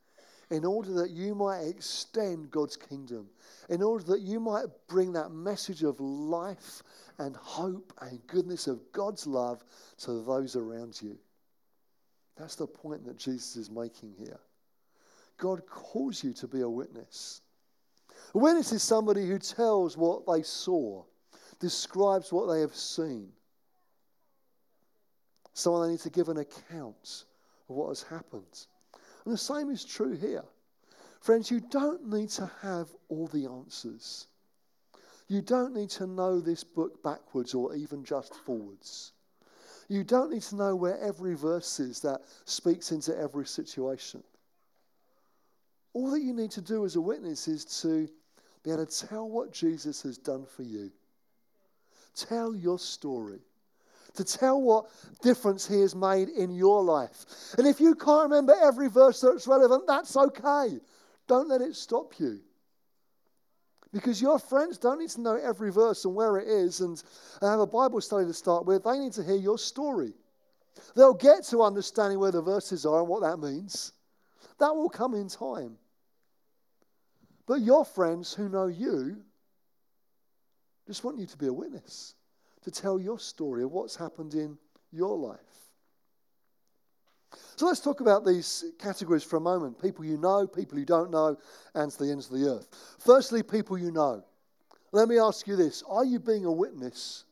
in 0.50 0.64
order 0.64 0.92
that 0.92 1.10
you 1.10 1.34
might 1.34 1.62
extend 1.62 2.50
God's 2.50 2.76
kingdom, 2.76 3.28
in 3.68 3.82
order 3.82 4.04
that 4.04 4.20
you 4.20 4.38
might 4.38 4.66
bring 4.88 5.12
that 5.12 5.30
message 5.30 5.82
of 5.82 5.98
life 5.98 6.82
and 7.18 7.34
hope 7.36 7.92
and 8.00 8.24
goodness 8.26 8.66
of 8.66 8.80
God's 8.92 9.26
love 9.26 9.64
to 9.98 10.22
those 10.22 10.54
around 10.54 11.00
you. 11.02 11.18
That's 12.36 12.56
the 12.56 12.66
point 12.66 13.04
that 13.06 13.18
Jesus 13.18 13.56
is 13.56 13.70
making 13.70 14.14
here. 14.18 14.38
God 15.38 15.66
calls 15.66 16.22
you 16.22 16.32
to 16.34 16.46
be 16.46 16.60
a 16.60 16.68
witness. 16.68 17.40
A 18.34 18.38
witness 18.38 18.72
is 18.72 18.82
somebody 18.82 19.26
who 19.26 19.38
tells 19.38 19.96
what 19.96 20.26
they 20.26 20.42
saw, 20.42 21.04
describes 21.58 22.32
what 22.32 22.52
they 22.52 22.60
have 22.60 22.74
seen. 22.74 23.32
Someone 25.54 25.86
they 25.86 25.92
need 25.92 26.00
to 26.00 26.10
give 26.10 26.28
an 26.28 26.38
account 26.38 27.24
of 27.68 27.76
what 27.76 27.88
has 27.88 28.02
happened. 28.02 28.66
And 29.26 29.34
the 29.34 29.38
same 29.38 29.70
is 29.70 29.84
true 29.84 30.12
here. 30.12 30.44
Friends, 31.20 31.50
you 31.50 31.58
don't 31.58 32.06
need 32.06 32.28
to 32.30 32.48
have 32.62 32.88
all 33.08 33.26
the 33.26 33.46
answers. 33.46 34.28
You 35.26 35.42
don't 35.42 35.74
need 35.74 35.90
to 35.90 36.06
know 36.06 36.38
this 36.38 36.62
book 36.62 37.02
backwards 37.02 37.52
or 37.52 37.74
even 37.74 38.04
just 38.04 38.36
forwards. 38.36 39.10
You 39.88 40.04
don't 40.04 40.30
need 40.30 40.42
to 40.42 40.54
know 40.54 40.76
where 40.76 40.96
every 41.00 41.34
verse 41.34 41.80
is 41.80 41.98
that 42.02 42.20
speaks 42.44 42.92
into 42.92 43.18
every 43.18 43.46
situation. 43.46 44.22
All 45.92 46.12
that 46.12 46.22
you 46.22 46.32
need 46.32 46.52
to 46.52 46.60
do 46.60 46.84
as 46.84 46.94
a 46.94 47.00
witness 47.00 47.48
is 47.48 47.64
to 47.82 48.08
be 48.62 48.70
able 48.70 48.86
to 48.86 49.06
tell 49.08 49.28
what 49.28 49.52
Jesus 49.52 50.02
has 50.02 50.18
done 50.18 50.46
for 50.46 50.62
you. 50.62 50.92
Tell 52.14 52.54
your 52.54 52.78
story. 52.78 53.40
To 54.16 54.24
tell 54.24 54.60
what 54.60 54.86
difference 55.22 55.66
he 55.66 55.80
has 55.80 55.94
made 55.94 56.28
in 56.28 56.50
your 56.50 56.82
life. 56.82 57.26
And 57.58 57.66
if 57.66 57.80
you 57.80 57.94
can't 57.94 58.30
remember 58.30 58.54
every 58.62 58.88
verse 58.88 59.20
that's 59.20 59.46
relevant, 59.46 59.86
that's 59.86 60.16
okay. 60.16 60.80
Don't 61.28 61.48
let 61.48 61.60
it 61.60 61.76
stop 61.76 62.18
you. 62.18 62.40
Because 63.92 64.20
your 64.20 64.38
friends 64.38 64.78
don't 64.78 64.98
need 64.98 65.10
to 65.10 65.20
know 65.20 65.36
every 65.36 65.70
verse 65.70 66.04
and 66.04 66.14
where 66.14 66.38
it 66.38 66.48
is 66.48 66.80
and 66.80 67.02
have 67.40 67.60
a 67.60 67.66
Bible 67.66 68.00
study 68.00 68.26
to 68.26 68.34
start 68.34 68.66
with. 68.66 68.84
They 68.84 68.98
need 68.98 69.12
to 69.12 69.22
hear 69.22 69.36
your 69.36 69.58
story. 69.58 70.12
They'll 70.94 71.14
get 71.14 71.44
to 71.44 71.62
understanding 71.62 72.18
where 72.18 72.32
the 72.32 72.42
verses 72.42 72.84
are 72.84 73.00
and 73.00 73.08
what 73.08 73.22
that 73.22 73.38
means. 73.38 73.92
That 74.58 74.74
will 74.74 74.90
come 74.90 75.14
in 75.14 75.28
time. 75.28 75.78
But 77.46 77.60
your 77.60 77.84
friends 77.84 78.34
who 78.34 78.48
know 78.48 78.66
you 78.66 79.18
just 80.86 81.04
want 81.04 81.18
you 81.18 81.26
to 81.26 81.36
be 81.38 81.46
a 81.46 81.52
witness, 81.52 82.15
to 82.66 82.70
tell 82.72 82.98
your 82.98 83.16
story 83.16 83.62
of 83.62 83.70
what's 83.70 83.94
happened 83.94 84.34
in 84.34 84.58
your 84.90 85.16
life. 85.16 85.38
So 87.54 87.66
let's 87.66 87.78
talk 87.78 88.00
about 88.00 88.26
these 88.26 88.64
categories 88.80 89.22
for 89.22 89.36
a 89.36 89.40
moment 89.40 89.80
people 89.80 90.04
you 90.04 90.16
know, 90.16 90.48
people 90.48 90.76
you 90.76 90.84
don't 90.84 91.12
know, 91.12 91.36
and 91.76 91.92
to 91.92 91.98
the 92.04 92.10
ends 92.10 92.28
of 92.28 92.40
the 92.40 92.48
earth. 92.48 92.66
Firstly, 92.98 93.44
people 93.44 93.78
you 93.78 93.92
know. 93.92 94.24
Let 94.90 95.08
me 95.08 95.16
ask 95.16 95.46
you 95.46 95.54
this 95.54 95.84
Are 95.88 96.04
you 96.04 96.18
being 96.18 96.44
a 96.44 96.50
witness 96.50 97.24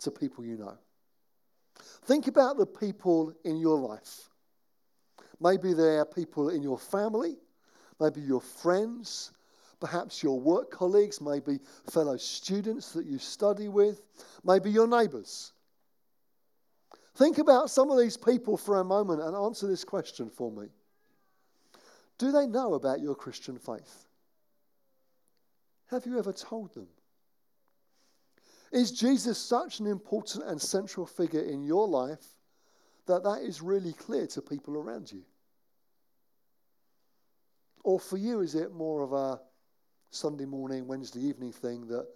to 0.00 0.10
people 0.10 0.44
you 0.44 0.58
know? 0.58 0.76
Think 2.04 2.26
about 2.26 2.58
the 2.58 2.66
people 2.66 3.32
in 3.44 3.56
your 3.56 3.78
life. 3.78 4.28
Maybe 5.40 5.72
they're 5.72 6.04
people 6.04 6.50
in 6.50 6.62
your 6.62 6.78
family, 6.78 7.36
maybe 7.98 8.20
your 8.20 8.42
friends, 8.42 9.32
perhaps 9.82 10.22
your 10.22 10.38
work 10.38 10.70
colleagues, 10.70 11.20
maybe 11.20 11.58
fellow 11.90 12.16
students 12.16 12.92
that 12.92 13.04
you 13.04 13.18
study 13.18 13.66
with, 13.66 14.00
maybe 14.44 14.70
your 14.70 14.86
neighbours. 14.86 15.50
Think 17.16 17.38
about 17.38 17.68
some 17.68 17.90
of 17.90 17.98
these 17.98 18.16
people 18.16 18.56
for 18.56 18.78
a 18.78 18.84
moment 18.84 19.20
and 19.20 19.34
answer 19.34 19.66
this 19.66 19.82
question 19.82 20.30
for 20.30 20.52
me. 20.52 20.68
Do 22.16 22.30
they 22.30 22.46
know 22.46 22.74
about 22.74 23.00
your 23.00 23.16
Christian 23.16 23.58
faith? 23.58 24.06
Have 25.90 26.06
you 26.06 26.16
ever 26.16 26.32
told 26.32 26.72
them? 26.74 26.86
Is 28.70 28.92
Jesus 28.92 29.36
such 29.36 29.80
an 29.80 29.88
important 29.88 30.44
and 30.44 30.62
central 30.62 31.06
figure 31.06 31.42
in 31.42 31.64
your 31.64 31.88
life 31.88 32.24
that 33.06 33.24
that 33.24 33.42
is 33.42 33.60
really 33.60 33.94
clear 33.94 34.28
to 34.28 34.42
people 34.42 34.76
around 34.76 35.10
you? 35.10 35.24
Or 37.82 37.98
for 37.98 38.16
you, 38.16 38.42
is 38.42 38.54
it 38.54 38.72
more 38.72 39.02
of 39.02 39.12
a 39.12 39.40
Sunday 40.14 40.44
morning, 40.44 40.86
Wednesday 40.86 41.20
evening 41.20 41.52
thing 41.52 41.86
that 41.88 42.06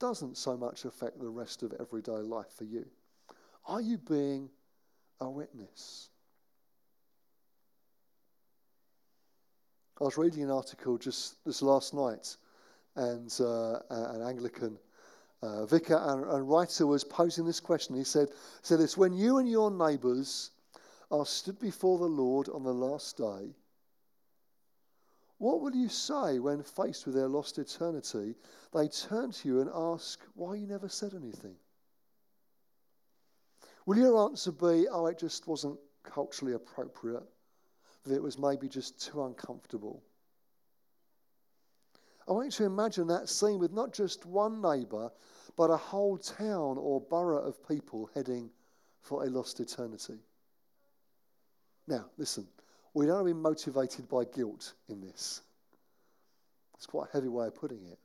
doesn't 0.00 0.36
so 0.36 0.56
much 0.56 0.84
affect 0.84 1.20
the 1.20 1.28
rest 1.28 1.62
of 1.62 1.72
everyday 1.78 2.10
life 2.10 2.50
for 2.56 2.64
you? 2.64 2.84
Are 3.66 3.80
you 3.80 3.98
being 3.98 4.50
a 5.20 5.30
witness? 5.30 6.10
I 10.00 10.04
was 10.04 10.18
reading 10.18 10.42
an 10.42 10.50
article 10.50 10.98
just 10.98 11.44
this 11.44 11.62
last 11.62 11.94
night, 11.94 12.36
and 12.96 13.32
uh, 13.40 13.78
an 13.90 14.22
Anglican 14.22 14.76
uh, 15.40 15.66
vicar 15.66 16.00
and, 16.02 16.24
and, 16.24 16.48
writer 16.48 16.84
was 16.84 17.04
posing 17.04 17.46
this 17.46 17.60
question. 17.60 17.94
He 17.94 18.02
said, 18.02 18.28
said 18.62 18.80
this 18.80 18.96
When 18.96 19.12
you 19.12 19.38
and 19.38 19.48
your 19.48 19.70
neighbours 19.70 20.50
are 21.12 21.26
stood 21.26 21.60
before 21.60 21.98
the 21.98 22.06
Lord 22.06 22.48
on 22.48 22.64
the 22.64 22.74
last 22.74 23.16
day, 23.16 23.54
what 25.38 25.60
will 25.60 25.74
you 25.74 25.88
say 25.88 26.40
when 26.40 26.62
faced 26.62 27.06
with 27.06 27.14
their 27.14 27.28
lost 27.28 27.58
eternity? 27.58 28.34
They 28.74 28.88
turn 28.88 29.30
to 29.30 29.48
you 29.48 29.60
and 29.60 29.70
ask 29.72 30.20
why 30.34 30.56
you 30.56 30.66
never 30.66 30.88
said 30.88 31.14
anything. 31.14 31.54
Will 33.86 33.98
your 33.98 34.28
answer 34.28 34.52
be, 34.52 34.86
oh, 34.88 35.06
it 35.06 35.18
just 35.18 35.46
wasn't 35.46 35.78
culturally 36.02 36.54
appropriate? 36.54 37.22
That 38.04 38.14
it 38.14 38.22
was 38.22 38.38
maybe 38.38 38.68
just 38.68 39.00
too 39.00 39.24
uncomfortable? 39.24 40.02
I 42.28 42.32
want 42.32 42.46
you 42.46 42.50
to 42.50 42.64
imagine 42.64 43.06
that 43.06 43.28
scene 43.28 43.58
with 43.58 43.72
not 43.72 43.92
just 43.92 44.26
one 44.26 44.60
neighbour, 44.60 45.10
but 45.56 45.70
a 45.70 45.76
whole 45.76 46.18
town 46.18 46.76
or 46.78 47.00
borough 47.00 47.42
of 47.42 47.66
people 47.66 48.10
heading 48.14 48.50
for 49.00 49.24
a 49.24 49.30
lost 49.30 49.60
eternity. 49.60 50.18
Now, 51.86 52.10
listen, 52.18 52.46
we 52.98 53.06
don't 53.06 53.14
want 53.14 53.28
to 53.28 53.34
be 53.34 53.40
motivated 53.40 54.08
by 54.08 54.24
guilt 54.24 54.72
in 54.88 55.00
this. 55.00 55.42
It's 56.74 56.84
quite 56.84 57.08
a 57.10 57.12
heavy 57.12 57.28
way 57.28 57.46
of 57.46 57.54
putting 57.54 57.84
it. 57.84 57.98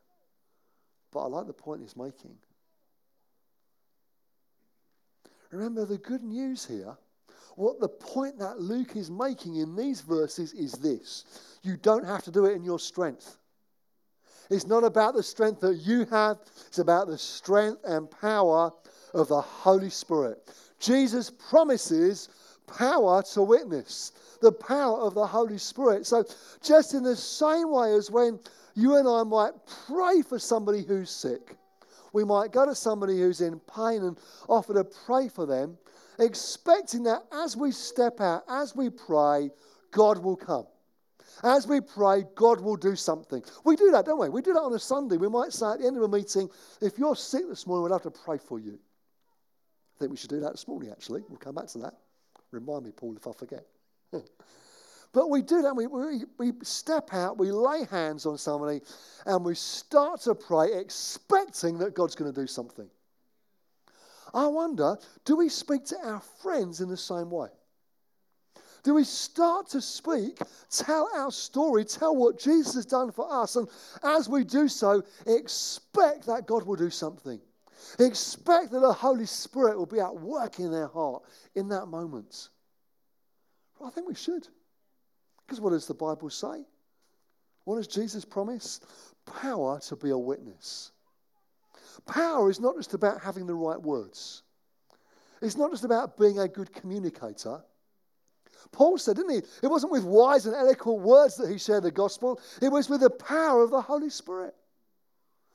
But 1.11 1.21
I 1.21 1.27
like 1.29 1.47
the 1.47 1.53
point 1.53 1.81
he's 1.81 1.97
making. 1.97 2.35
Remember 5.49 5.85
the 5.85 5.97
good 5.97 6.23
news 6.23 6.63
here. 6.63 6.95
What 7.55 7.79
the 7.79 7.89
point 7.89 8.37
that 8.37 8.59
Luke 8.59 8.95
is 8.95 9.09
making 9.09 9.55
in 9.55 9.75
these 9.75 10.01
verses 10.01 10.53
is 10.53 10.73
this 10.73 11.25
you 11.63 11.75
don't 11.75 12.05
have 12.05 12.23
to 12.25 12.31
do 12.31 12.45
it 12.45 12.53
in 12.53 12.63
your 12.63 12.79
strength. 12.79 13.39
It's 14.51 14.67
not 14.67 14.83
about 14.83 15.15
the 15.15 15.23
strength 15.23 15.61
that 15.61 15.77
you 15.77 16.05
have, 16.11 16.37
it's 16.67 16.77
about 16.77 17.07
the 17.07 17.17
strength 17.17 17.81
and 17.83 18.11
power 18.11 18.69
of 19.15 19.27
the 19.27 19.41
Holy 19.41 19.89
Spirit. 19.89 20.37
Jesus 20.79 21.31
promises 21.31 22.29
power 22.67 23.23
to 23.33 23.41
witness, 23.41 24.11
the 24.41 24.51
power 24.51 24.99
of 24.99 25.13
the 25.13 25.25
Holy 25.25 25.57
Spirit. 25.57 26.05
So, 26.05 26.25
just 26.61 26.93
in 26.93 27.03
the 27.03 27.15
same 27.15 27.71
way 27.71 27.93
as 27.93 28.11
when 28.11 28.39
you 28.75 28.95
and 28.95 29.07
I 29.07 29.23
might 29.23 29.53
pray 29.87 30.21
for 30.21 30.39
somebody 30.39 30.83
who's 30.83 31.09
sick, 31.09 31.55
we 32.13 32.23
might 32.23 32.51
go 32.51 32.65
to 32.65 32.75
somebody 32.75 33.19
who's 33.19 33.41
in 33.41 33.59
pain 33.59 34.03
and 34.03 34.17
offer 34.47 34.73
to 34.73 34.83
pray 34.83 35.27
for 35.29 35.45
them, 35.45 35.77
expecting 36.19 37.03
that 37.03 37.23
as 37.31 37.57
we 37.57 37.71
step 37.71 38.21
out, 38.21 38.43
as 38.47 38.75
we 38.75 38.89
pray, 38.89 39.49
God 39.91 40.19
will 40.19 40.35
come. 40.35 40.65
As 41.43 41.67
we 41.67 41.81
pray, 41.81 42.23
God 42.35 42.61
will 42.61 42.75
do 42.75 42.95
something. 42.95 43.43
We 43.65 43.75
do 43.75 43.91
that, 43.91 44.05
don't 44.05 44.19
we? 44.19 44.29
We 44.29 44.41
do 44.41 44.53
that 44.53 44.61
on 44.61 44.73
a 44.73 44.79
Sunday. 44.79 45.17
We 45.17 45.27
might 45.27 45.51
say 45.51 45.71
at 45.71 45.79
the 45.79 45.87
end 45.87 45.97
of 45.97 46.03
a 46.03 46.07
meeting, 46.07 46.49
if 46.81 46.97
you're 46.97 47.15
sick 47.15 47.47
this 47.49 47.65
morning, 47.65 47.83
we'd 47.83 47.91
have 47.91 48.03
to 48.03 48.11
pray 48.11 48.37
for 48.37 48.59
you. 48.59 48.79
I 49.95 49.99
think 49.99 50.11
we 50.11 50.17
should 50.17 50.29
do 50.29 50.39
that 50.41 50.51
this 50.51 50.67
morning, 50.67 50.91
actually. 50.91 51.23
We'll 51.27 51.39
come 51.39 51.55
back 51.55 51.67
to 51.67 51.79
that. 51.79 51.95
Remind 52.53 52.85
me, 52.85 52.91
Paul, 52.91 53.15
if 53.17 53.27
I 53.27 53.31
forget. 53.33 53.65
But 55.13 55.29
we 55.29 55.43
do 55.43 55.61
that. 55.61 55.75
We, 55.75 55.85
we, 55.85 56.23
we 56.39 56.53
step 56.63 57.13
out, 57.13 57.37
we 57.37 57.51
lay 57.51 57.85
hands 57.85 58.25
on 58.25 58.37
somebody, 58.37 58.81
and 59.27 59.45
we 59.45 59.53
start 59.53 60.21
to 60.21 60.33
pray, 60.33 60.73
expecting 60.73 61.77
that 61.77 61.93
God's 61.93 62.15
going 62.15 62.33
to 62.33 62.41
do 62.41 62.47
something. 62.47 62.89
I 64.33 64.47
wonder 64.47 64.97
do 65.25 65.37
we 65.37 65.49
speak 65.49 65.85
to 65.85 65.97
our 66.03 66.19
friends 66.41 66.81
in 66.81 66.89
the 66.89 66.97
same 66.97 67.29
way? 67.29 67.49
Do 68.83 68.95
we 68.95 69.03
start 69.03 69.69
to 69.69 69.81
speak, 69.81 70.39
tell 70.69 71.07
our 71.15 71.31
story, 71.31 71.85
tell 71.85 72.15
what 72.15 72.39
Jesus 72.39 72.73
has 72.73 72.85
done 72.87 73.11
for 73.11 73.31
us, 73.31 73.55
and 73.55 73.67
as 74.01 74.27
we 74.27 74.43
do 74.43 74.67
so, 74.67 75.03
expect 75.27 76.25
that 76.25 76.47
God 76.47 76.63
will 76.63 76.75
do 76.75 76.89
something? 76.89 77.39
Expect 77.99 78.71
that 78.71 78.79
the 78.79 78.93
Holy 78.93 79.25
Spirit 79.25 79.77
will 79.77 79.85
be 79.85 79.99
at 79.99 80.13
work 80.13 80.59
in 80.59 80.71
their 80.71 80.87
heart 80.87 81.23
in 81.55 81.67
that 81.69 81.87
moment. 81.87 82.49
Well, 83.79 83.89
I 83.89 83.91
think 83.91 84.07
we 84.07 84.15
should. 84.15 84.47
Because 85.45 85.59
what 85.59 85.71
does 85.71 85.87
the 85.87 85.93
Bible 85.93 86.29
say? 86.29 86.65
What 87.65 87.77
does 87.77 87.87
Jesus 87.87 88.25
promise? 88.25 88.79
Power 89.25 89.79
to 89.81 89.95
be 89.95 90.09
a 90.09 90.17
witness. 90.17 90.91
Power 92.05 92.49
is 92.49 92.59
not 92.59 92.75
just 92.75 92.93
about 92.93 93.21
having 93.21 93.45
the 93.45 93.53
right 93.53 93.81
words, 93.81 94.43
it's 95.41 95.57
not 95.57 95.71
just 95.71 95.83
about 95.83 96.17
being 96.17 96.39
a 96.39 96.47
good 96.47 96.73
communicator. 96.73 97.61
Paul 98.71 98.97
said, 98.97 99.17
didn't 99.17 99.31
he? 99.31 99.41
It 99.61 99.67
wasn't 99.67 99.91
with 99.91 100.05
wise 100.05 100.45
and 100.45 100.55
eloquent 100.55 101.01
words 101.01 101.35
that 101.35 101.49
he 101.49 101.57
shared 101.57 101.83
the 101.83 101.91
gospel, 101.91 102.39
it 102.61 102.69
was 102.69 102.89
with 102.89 103.01
the 103.01 103.09
power 103.09 103.61
of 103.61 103.69
the 103.69 103.81
Holy 103.81 104.09
Spirit. 104.09 104.55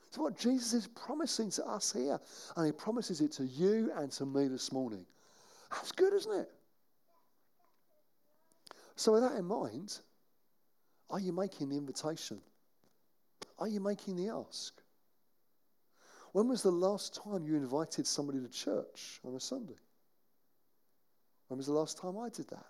It's 0.09 0.17
what 0.17 0.37
Jesus 0.37 0.73
is 0.73 0.87
promising 0.87 1.51
to 1.51 1.65
us 1.67 1.93
here. 1.93 2.19
And 2.55 2.65
he 2.65 2.71
promises 2.71 3.21
it 3.21 3.31
to 3.33 3.45
you 3.45 3.91
and 3.95 4.11
to 4.13 4.25
me 4.25 4.47
this 4.47 4.71
morning. 4.71 5.05
That's 5.71 5.91
good, 5.91 6.13
isn't 6.13 6.33
it? 6.33 6.51
So, 8.95 9.13
with 9.13 9.21
that 9.21 9.37
in 9.37 9.45
mind, 9.45 9.99
Are 11.11 11.19
you 11.19 11.31
making 11.31 11.69
the 11.69 11.77
invitation? 11.77 12.39
Are 13.57 13.67
you 13.67 13.79
making 13.79 14.15
the 14.15 14.29
ask? 14.29 14.73
When 16.33 16.47
was 16.47 16.61
the 16.61 16.71
last 16.71 17.19
time 17.23 17.45
you 17.45 17.55
invited 17.55 18.05
somebody 18.05 18.39
to 18.39 18.47
church 18.47 19.19
on 19.25 19.35
a 19.35 19.39
Sunday? 19.39 19.77
When 21.47 21.57
was 21.57 21.65
the 21.65 21.73
last 21.73 21.97
time 21.97 22.17
I 22.17 22.29
did 22.29 22.47
that? 22.49 22.65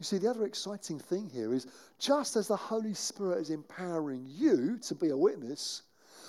You 0.00 0.04
see, 0.04 0.16
the 0.16 0.30
other 0.30 0.46
exciting 0.46 0.98
thing 0.98 1.28
here 1.28 1.52
is 1.52 1.66
just 1.98 2.34
as 2.34 2.48
the 2.48 2.56
Holy 2.56 2.94
Spirit 2.94 3.38
is 3.42 3.50
empowering 3.50 4.24
you 4.26 4.78
to 4.78 4.94
be 4.94 5.10
a 5.10 5.16
witness, 5.16 5.82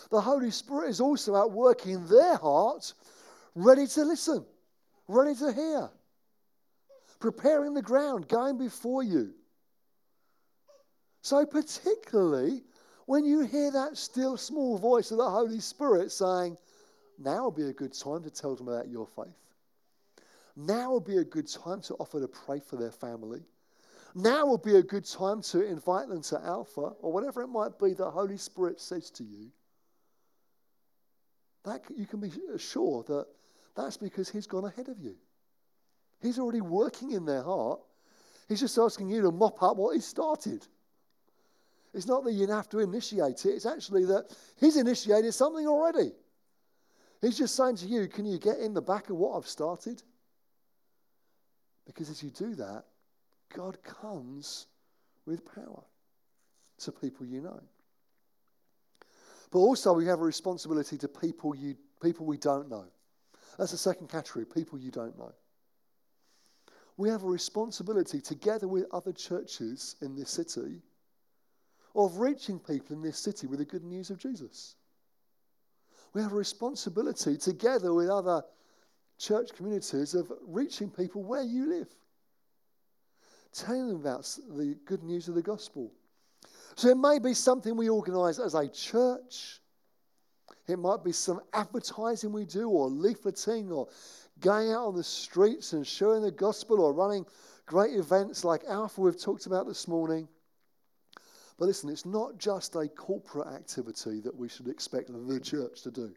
the 0.10 0.19
Holy 0.19 0.51
Spirit 0.51 0.89
is 0.89 0.99
also 0.99 1.41
at 1.41 1.49
work 1.49 1.88
in 1.88 2.05
their 2.07 2.36
heart, 2.36 2.93
ready 3.55 3.88
to 3.88 4.03
listen, 4.03 4.45
ready 5.07 5.34
to 5.36 5.53
hear, 5.53 5.89
preparing 7.21 7.73
the 7.73 7.81
ground, 7.81 8.27
going 8.27 8.57
before 8.57 9.03
you. 9.03 9.34
So, 11.21 11.45
particularly 11.45 12.63
when 13.05 13.23
you 13.23 13.45
hear 13.45 13.71
that 13.71 13.97
still 13.97 14.36
small 14.36 14.77
voice 14.77 15.12
of 15.12 15.17
the 15.17 15.29
Holy 15.29 15.62
Spirit 15.62 16.12
saying, 16.12 16.57
Now 17.17 17.45
would 17.45 17.55
be 17.55 17.67
a 17.69 17.73
good 17.73 17.93
time 17.93 18.21
to 18.23 18.29
tell 18.29 18.53
them 18.53 18.67
about 18.67 18.89
your 18.89 19.07
faith. 19.07 19.27
Now 20.57 20.91
would 20.91 21.05
be 21.05 21.17
a 21.17 21.23
good 21.23 21.47
time 21.47 21.79
to 21.84 21.93
offer 21.95 22.19
to 22.19 22.27
pray 22.27 22.60
for 22.60 22.75
their 22.75 22.91
family. 22.91 23.43
Now 24.13 24.45
would 24.47 24.62
be 24.62 24.76
a 24.76 24.84
good 24.84 25.06
time 25.06 25.41
to 25.43 25.65
invite 25.65 26.10
them 26.10 26.21
to 26.24 26.41
Alpha 26.43 26.93
or 27.02 27.13
whatever 27.13 27.41
it 27.41 27.47
might 27.47 27.80
be 27.80 27.93
the 27.93 28.10
Holy 28.10 28.38
Spirit 28.38 28.82
says 28.82 29.10
to 29.12 29.24
you. 29.24 29.52
That 31.63 31.82
you 31.95 32.06
can 32.06 32.19
be 32.19 32.32
sure 32.58 33.04
that 33.04 33.28
that's 33.76 33.97
because 33.97 34.30
He's 34.30 34.47
gone 34.47 34.65
ahead 34.65 34.89
of 34.89 35.00
you. 35.00 35.15
He's 36.21 36.39
already 36.39 36.62
working 36.62 37.12
in 37.12 37.26
their 37.26 37.43
heart. 37.43 37.80
He's 38.50 38.60
just 38.60 38.78
asking 38.78 39.10
you 39.10 39.21
to 39.21 39.32
mop 39.32 39.62
up 39.63 39.78
what 39.78 39.95
He 39.95 40.02
started. 40.02 40.65
It's 41.93 42.08
not 42.08 42.24
that 42.24 42.34
you 42.34 42.47
have 42.47 42.69
to 42.69 42.80
initiate 42.80 43.45
it, 43.45 43.50
it's 43.50 43.65
actually 43.65 44.06
that 44.06 44.36
He's 44.60 44.76
initiated 44.76 45.34
something 45.34 45.67
already. 45.67 46.12
He's 47.21 47.38
just 47.38 47.56
saying 47.56 47.78
to 47.78 47.86
you, 47.86 48.08
Can 48.08 48.26
you 48.26 48.39
get 48.39 48.58
in 48.58 48.74
the 48.74 48.82
back 48.82 49.10
of 49.10 49.15
what 49.15 49.38
I've 49.38 49.47
started? 49.47 50.02
Because 51.86 52.10
as 52.10 52.21
you 52.24 52.30
do 52.32 52.56
that, 52.56 52.86
God 53.54 53.78
comes 53.84 54.68
with 55.26 55.46
power 55.46 55.84
to 56.80 56.92
people 56.92 57.26
you 57.26 57.42
know. 57.42 57.62
But 59.52 59.60
also, 59.60 59.94
we 59.94 60.06
have 60.06 60.20
a 60.20 60.24
responsibility 60.24 60.98
to 60.98 61.08
people, 61.08 61.56
you, 61.56 61.76
people 62.02 62.26
we 62.26 62.38
don't 62.38 62.70
know. 62.70 62.86
That's 63.58 63.72
the 63.72 63.78
second 63.78 64.08
category 64.08 64.46
people 64.46 64.80
you 64.80 64.92
don't 64.92 65.18
know. 65.18 65.34
We 66.98 67.10
have 67.10 67.24
a 67.24 67.28
responsibility, 67.28 68.22
together 68.22 68.68
with 68.68 68.86
other 68.92 69.12
churches 69.12 69.96
in 70.02 70.16
this 70.16 70.30
city, 70.30 70.82
of 71.96 72.18
reaching 72.18 72.60
people 72.60 72.96
in 72.96 73.02
this 73.02 73.18
city 73.18 73.48
with 73.48 73.60
the 73.60 73.66
good 73.66 73.84
news 73.84 74.10
of 74.10 74.20
Jesus. 74.20 74.76
We 76.14 76.22
have 76.22 76.32
a 76.32 76.36
responsibility, 76.36 77.38
together 77.38 77.94
with 77.94 78.10
other 78.10 78.44
church 79.18 79.54
communities, 79.54 80.14
of 80.14 80.32
reaching 80.48 80.90
people 80.90 81.24
where 81.24 81.44
you 81.44 81.68
live, 81.68 81.90
telling 83.54 83.88
them 83.88 83.98
about 83.98 84.24
the 84.50 84.78
good 84.86 85.04
news 85.04 85.28
of 85.28 85.36
the 85.36 85.42
gospel. 85.42 85.92
So 86.76 86.90
it 86.90 86.98
may 86.98 87.20
be 87.20 87.34
something 87.34 87.76
we 87.76 87.90
organise 87.90 88.40
as 88.40 88.56
a 88.56 88.68
church. 88.70 89.60
It 90.68 90.80
might 90.80 91.04
be 91.04 91.12
some 91.12 91.42
advertising 91.54 92.32
we 92.32 92.46
do, 92.46 92.70
or 92.70 92.90
leafleting, 92.90 93.72
or 93.72 93.88
going 94.40 94.72
out 94.72 94.88
on 94.88 94.96
the 94.96 95.04
streets 95.04 95.74
and 95.74 95.86
sharing 95.86 96.22
the 96.22 96.32
gospel, 96.32 96.80
or 96.80 96.94
running 96.94 97.26
great 97.66 97.96
events 97.96 98.44
like 98.44 98.64
Alpha 98.68 99.02
we've 99.02 99.22
talked 99.22 99.46
about 99.46 99.68
this 99.68 99.88
morning. 99.88 100.28
But 101.58 101.66
listen, 101.66 101.90
it's 101.90 102.06
not 102.06 102.38
just 102.38 102.76
a 102.76 102.88
corporate 102.88 103.48
activity 103.54 104.20
that 104.22 104.36
we 104.36 104.50
should 104.50 104.68
expect 104.68 105.12
the 105.12 105.40
church 105.40 105.84
to 105.84 105.92
do. 105.92 106.12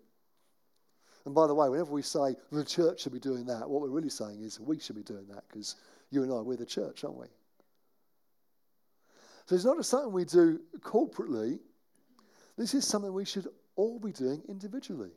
And 1.27 1.35
by 1.35 1.47
the 1.47 1.55
way, 1.55 1.69
whenever 1.69 1.93
we 1.93 2.03
say 2.03 2.37
the 2.53 2.65
church 2.65 3.01
should 3.01 3.13
be 3.13 3.19
doing 3.19 3.47
that, 3.47 3.69
what 3.69 3.83
we're 3.83 3.89
really 3.89 4.11
saying 4.11 4.43
is 4.43 4.61
we 4.61 4.79
should 4.79 4.97
be 4.97 5.03
doing 5.03 5.27
that 5.29 5.45
because 5.49 5.77
you 6.11 6.23
and 6.23 6.33
I, 6.33 6.41
we're 6.41 6.57
the 6.57 6.67
church, 6.67 7.05
aren't 7.05 7.19
we? 7.19 7.27
So 9.47 9.55
it's 9.55 9.65
not 9.65 9.77
just 9.77 9.91
something 9.91 10.13
we 10.13 10.25
do 10.25 10.61
corporately. 10.81 11.59
This 12.57 12.75
is 12.75 12.87
something 12.87 13.13
we 13.13 13.25
should 13.25 13.49
all 13.77 13.99
be 13.99 14.13
doing 14.13 14.43
individually. 14.49 15.11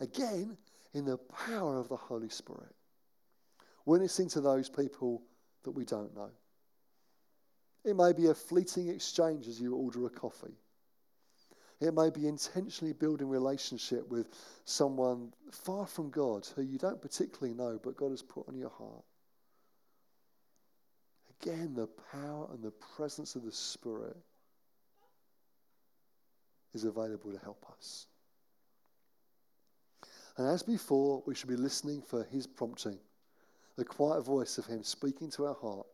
Again, 0.00 0.56
in 0.94 1.04
the 1.04 1.18
power 1.46 1.78
of 1.78 1.88
the 1.88 1.96
Holy 1.96 2.28
Spirit. 2.28 2.72
Witnessing 3.84 4.28
to 4.30 4.40
those 4.40 4.70
people 4.70 5.22
that 5.64 5.72
we 5.72 5.84
don't 5.84 6.14
know. 6.14 6.30
It 7.84 7.96
may 7.96 8.12
be 8.12 8.28
a 8.28 8.34
fleeting 8.34 8.88
exchange 8.88 9.46
as 9.46 9.60
you 9.60 9.74
order 9.74 10.06
a 10.06 10.10
coffee. 10.10 10.54
It 11.80 11.92
may 11.92 12.08
be 12.08 12.26
intentionally 12.26 12.94
building 12.94 13.28
relationship 13.28 14.08
with 14.08 14.28
someone 14.64 15.34
far 15.50 15.86
from 15.86 16.08
God 16.08 16.46
who 16.54 16.62
you 16.62 16.78
don't 16.78 17.02
particularly 17.02 17.54
know, 17.54 17.78
but 17.82 17.96
God 17.96 18.10
has 18.10 18.22
put 18.22 18.48
on 18.48 18.56
your 18.56 18.70
heart. 18.70 19.04
Again, 21.44 21.74
the 21.74 21.88
power 22.10 22.48
and 22.52 22.62
the 22.62 22.72
presence 22.96 23.34
of 23.34 23.44
the 23.44 23.52
Spirit 23.52 24.16
is 26.72 26.84
available 26.84 27.32
to 27.32 27.38
help 27.38 27.64
us. 27.76 28.06
And 30.38 30.48
as 30.48 30.62
before, 30.62 31.22
we 31.26 31.34
should 31.34 31.50
be 31.50 31.56
listening 31.56 32.02
for 32.02 32.24
His 32.24 32.46
prompting, 32.46 32.98
the 33.76 33.84
quiet 33.84 34.22
voice 34.22 34.56
of 34.56 34.66
Him 34.66 34.82
speaking 34.82 35.30
to 35.32 35.46
our 35.46 35.54
heart 35.54 35.86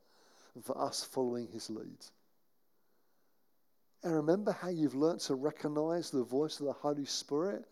and 0.54 0.64
for 0.64 0.80
us 0.80 1.04
following 1.04 1.48
his 1.48 1.70
lead. 1.70 1.98
And 4.02 4.14
remember 4.14 4.52
how 4.52 4.68
you've 4.68 4.94
learnt 4.94 5.20
to 5.22 5.34
recognize 5.34 6.10
the 6.10 6.24
voice 6.24 6.60
of 6.60 6.66
the 6.66 6.72
Holy 6.72 7.04
Spirit 7.04 7.64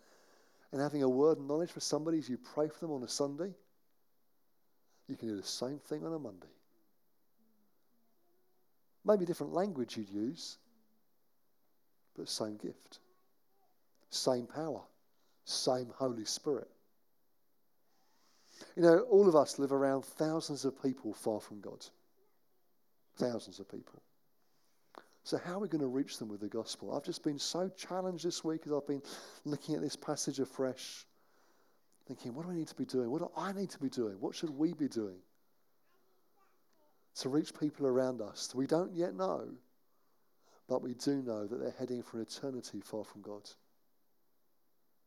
and 0.73 0.81
having 0.81 1.03
a 1.03 1.09
word 1.09 1.39
of 1.39 1.45
knowledge 1.45 1.71
for 1.71 1.81
somebody 1.81 2.19
as 2.19 2.29
you 2.29 2.39
pray 2.39 2.69
for 2.69 2.81
them 2.81 2.93
on 2.93 3.03
a 3.03 3.09
Sunday? 3.09 3.55
You 5.09 5.17
can 5.17 5.29
do 5.29 5.37
the 5.37 5.43
same 5.43 5.79
thing 5.79 6.05
on 6.05 6.13
a 6.13 6.19
Monday. 6.19 6.49
Maybe 9.05 9.25
different 9.25 9.53
language 9.53 9.97
you'd 9.97 10.11
use, 10.11 10.59
but 12.17 12.29
same 12.29 12.57
gift, 12.57 12.99
same 14.11 14.47
power, 14.47 14.83
same 15.45 15.89
Holy 15.97 16.25
Spirit. 16.25 16.69
You 18.77 18.83
know, 18.83 19.01
all 19.11 19.29
of 19.29 19.37
us 19.37 19.59
live 19.59 19.73
around 19.73 20.05
thousands 20.05 20.65
of 20.65 20.83
people 20.83 21.15
far 21.15 21.41
from 21.41 21.61
God. 21.61 21.85
Thousands 23.17 23.61
of 23.61 23.71
people. 23.71 24.03
So, 25.23 25.39
how 25.39 25.55
are 25.55 25.59
we 25.61 25.69
going 25.69 25.83
to 25.83 25.89
reach 25.89 26.19
them 26.19 26.29
with 26.29 26.41
the 26.41 26.49
gospel? 26.49 26.95
I've 26.95 27.05
just 27.05 27.23
been 27.23 27.39
so 27.39 27.71
challenged 27.77 28.25
this 28.25 28.43
week 28.43 28.63
as 28.67 28.73
I've 28.73 28.87
been 28.87 29.03
looking 29.45 29.75
at 29.75 29.81
this 29.81 29.97
passage 29.97 30.41
afresh, 30.41 31.07
thinking, 32.07 32.35
what 32.35 32.47
do 32.47 32.53
I 32.53 32.55
need 32.55 32.69
to 32.69 32.75
be 32.75 32.85
doing? 32.85 33.11
What 33.11 33.21
do 33.21 33.31
I 33.37 33.53
need 33.53 33.71
to 33.71 33.79
be 33.79 33.91
doing? 33.91 34.15
What 34.21 34.35
should 34.35 34.51
we 34.51 34.73
be 34.73 34.89
doing 34.89 35.19
to 37.17 37.29
reach 37.29 37.59
people 37.59 37.87
around 37.87 38.21
us 38.21 38.55
we 38.55 38.67
don't 38.67 38.93
yet 38.95 39.15
know, 39.15 39.49
but 40.69 40.83
we 40.83 40.95
do 40.95 41.23
know 41.23 41.47
that 41.47 41.59
they're 41.59 41.75
heading 41.79 42.03
for 42.03 42.21
eternity 42.21 42.81
far 42.81 43.05
from 43.05 43.23
God? 43.23 43.49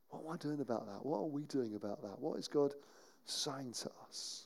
What 0.10 0.26
am 0.26 0.34
I 0.34 0.38
doing 0.38 0.60
about 0.60 0.88
that? 0.88 1.06
What 1.06 1.20
are 1.20 1.26
we 1.26 1.44
doing 1.44 1.76
about 1.76 2.02
that? 2.02 2.20
What 2.20 2.38
is 2.38 2.48
God 2.48 2.74
saying 3.26 3.74
to 3.82 3.92
us? 4.08 4.46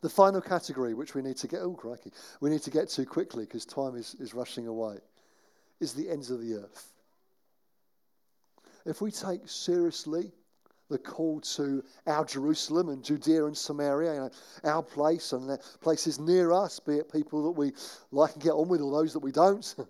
The 0.00 0.08
final 0.08 0.40
category, 0.40 0.94
which 0.94 1.14
we 1.14 1.22
need 1.22 1.36
to 1.38 1.48
get, 1.48 1.60
oh, 1.60 1.74
crikey, 1.74 2.12
we 2.40 2.48
need 2.48 2.62
to 2.62 2.70
get 2.70 2.88
to 2.90 3.04
quickly 3.04 3.44
because 3.44 3.66
time 3.66 3.96
is, 3.96 4.14
is 4.18 4.32
rushing 4.32 4.66
away, 4.66 4.96
is 5.80 5.92
the 5.92 6.08
ends 6.08 6.30
of 6.30 6.40
the 6.40 6.54
earth. 6.54 6.92
If 8.86 9.02
we 9.02 9.10
take 9.10 9.46
seriously 9.46 10.32
the 10.88 10.98
call 10.98 11.40
to 11.40 11.84
our 12.06 12.24
Jerusalem 12.24 12.88
and 12.88 13.04
Judea 13.04 13.44
and 13.44 13.56
Samaria, 13.56 14.14
you 14.14 14.20
know, 14.20 14.30
our 14.64 14.82
place 14.82 15.32
and 15.32 15.58
places 15.80 16.18
near 16.18 16.52
us, 16.52 16.80
be 16.80 16.94
it 16.94 17.12
people 17.12 17.44
that 17.44 17.58
we 17.58 17.72
like 18.10 18.34
and 18.34 18.42
get 18.42 18.52
on 18.52 18.68
with 18.68 18.80
or 18.80 18.90
those 18.90 19.12
that 19.12 19.18
we 19.18 19.32
don't, 19.32 19.74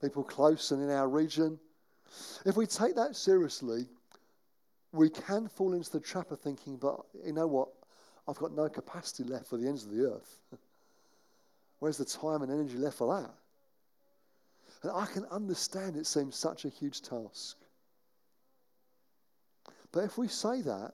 people 0.00 0.22
close 0.22 0.70
and 0.70 0.82
in 0.82 0.90
our 0.90 1.08
region, 1.08 1.58
if 2.44 2.56
we 2.56 2.66
take 2.66 2.94
that 2.96 3.16
seriously, 3.16 3.88
we 4.92 5.08
can 5.08 5.48
fall 5.48 5.74
into 5.74 5.90
the 5.90 6.00
trap 6.00 6.30
of 6.30 6.40
thinking, 6.40 6.76
but 6.76 7.00
you 7.24 7.32
know 7.32 7.46
what? 7.46 7.68
I've 8.28 8.38
got 8.38 8.52
no 8.52 8.68
capacity 8.68 9.24
left 9.24 9.46
for 9.46 9.56
the 9.56 9.66
ends 9.66 9.84
of 9.84 9.90
the 9.90 10.04
earth. 10.04 10.40
Where's 11.78 11.96
the 11.96 12.04
time 12.04 12.42
and 12.42 12.50
energy 12.50 12.76
left 12.76 12.98
for 12.98 13.20
that? 13.20 13.30
And 14.82 14.92
I 14.92 15.06
can 15.06 15.24
understand 15.26 15.96
it 15.96 16.06
seems 16.06 16.36
such 16.36 16.64
a 16.64 16.68
huge 16.68 17.02
task. 17.02 17.56
But 19.92 20.04
if 20.04 20.18
we 20.18 20.28
say 20.28 20.60
that, 20.62 20.92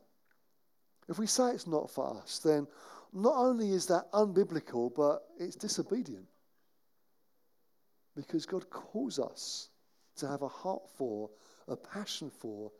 if 1.09 1.18
we 1.18 1.26
say 1.26 1.51
it's 1.51 1.66
not 1.66 1.90
for 1.90 2.16
us, 2.16 2.38
then 2.38 2.66
not 3.12 3.36
only 3.36 3.72
is 3.72 3.86
that 3.86 4.11
unbiblical, 4.12 4.92
but 4.94 5.22
it's 5.38 5.57
disobedient. 5.57 6.26
Because 8.14 8.47
God 8.47 8.68
calls 8.70 9.18
us 9.18 9.68
to 10.16 10.26
have 10.26 10.42
a 10.42 10.49
heart 10.49 10.82
for, 10.97 11.30
a 11.68 11.76
passion 11.76 12.30
for, 12.30 12.72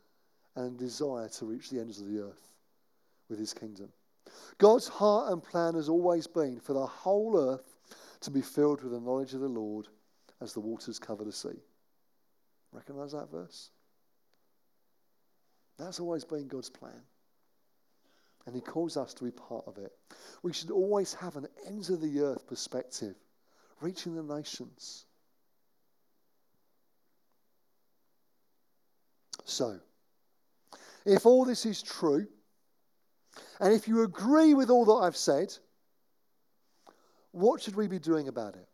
and 0.57 0.79
desire 0.79 1.29
to 1.29 1.45
reach 1.45 1.71
the 1.71 1.81
ends 1.81 2.01
of 2.01 2.09
the 2.09 2.21
earth 2.21 2.51
with 3.29 3.39
his 3.39 3.53
kingdom. 3.53 3.91
God's 4.59 4.89
heart 4.89 5.33
and 5.33 5.43
plan 5.43 5.75
has 5.75 5.89
always 5.89 6.27
been 6.27 6.59
for 6.59 6.73
the 6.73 6.87
whole 6.87 7.39
earth 7.39 7.77
to 8.21 8.31
be 8.31 8.41
filled 8.41 8.83
with 8.83 8.93
the 8.93 9.01
knowledge 9.01 9.35
of 9.35 9.41
the 9.41 9.49
Lord 9.49 9.89
as 10.41 10.53
the 10.53 10.61
waters 10.61 10.99
cover 10.99 11.25
the 11.25 11.33
sea. 11.33 11.61
Recognize 12.73 13.13
that 13.13 13.31
verse? 13.31 13.71
That's 15.79 16.01
always 16.01 16.25
been 16.25 16.49
God's 16.49 16.71
plan. 16.71 17.03
And 18.47 18.55
He 18.55 18.61
calls 18.61 18.97
us 18.97 19.13
to 19.15 19.25
be 19.25 19.31
part 19.31 19.65
of 19.67 19.79
it. 19.79 19.93
We 20.43 20.53
should 20.53 20.71
always 20.71 21.13
have 21.15 21.37
an 21.37 21.49
ends 21.67 21.91
of 21.91 22.01
the 22.01 22.21
earth 22.21 22.47
perspective, 22.47 23.17
reaching 23.81 24.15
the 24.15 24.23
nations. 24.23 25.05
So, 29.45 29.79
if 31.05 31.25
all 31.25 31.45
this 31.45 31.67
is 31.67 31.83
true, 31.83 32.27
and 33.61 33.73
if 33.73 33.87
you 33.87 34.03
agree 34.03 34.55
with 34.55 34.71
all 34.71 34.85
that 34.87 35.07
I've 35.07 35.17
said, 35.17 35.57
what 37.33 37.61
should 37.61 37.77
we 37.77 37.87
be 37.87 37.99
doing 37.99 38.29
about 38.29 38.57
it? 38.57 38.69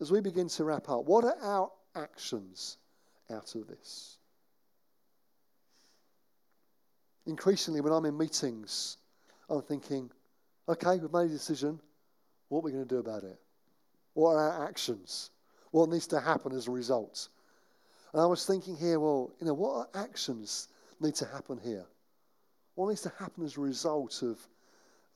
As 0.00 0.10
we 0.12 0.20
begin 0.20 0.48
to 0.48 0.64
wrap 0.64 0.88
up, 0.88 1.04
what 1.04 1.24
are 1.24 1.36
our 1.40 1.70
actions 1.94 2.78
out 3.30 3.54
of 3.54 3.66
this? 3.66 4.18
Increasingly, 7.26 7.80
when 7.80 7.92
I'm 7.92 8.04
in 8.04 8.16
meetings, 8.16 8.98
I'm 9.48 9.62
thinking, 9.62 10.10
okay, 10.68 10.98
we've 10.98 11.12
made 11.12 11.26
a 11.26 11.28
decision. 11.28 11.80
What 12.48 12.58
are 12.58 12.62
we 12.62 12.72
going 12.72 12.84
to 12.84 12.88
do 12.88 12.98
about 12.98 13.24
it? 13.24 13.38
What 14.12 14.32
are 14.32 14.50
our 14.50 14.68
actions? 14.68 15.30
What 15.70 15.88
needs 15.88 16.06
to 16.08 16.20
happen 16.20 16.52
as 16.52 16.68
a 16.68 16.70
result? 16.70 17.28
And 18.12 18.22
I 18.22 18.26
was 18.26 18.46
thinking 18.46 18.76
here, 18.76 19.00
well, 19.00 19.32
you 19.40 19.46
know, 19.46 19.54
what 19.54 19.90
actions 19.94 20.68
need 21.00 21.14
to 21.16 21.26
happen 21.26 21.58
here? 21.58 21.84
What 22.74 22.88
needs 22.88 23.02
to 23.02 23.12
happen 23.18 23.44
as 23.44 23.56
a 23.56 23.60
result 23.60 24.22
of 24.22 24.38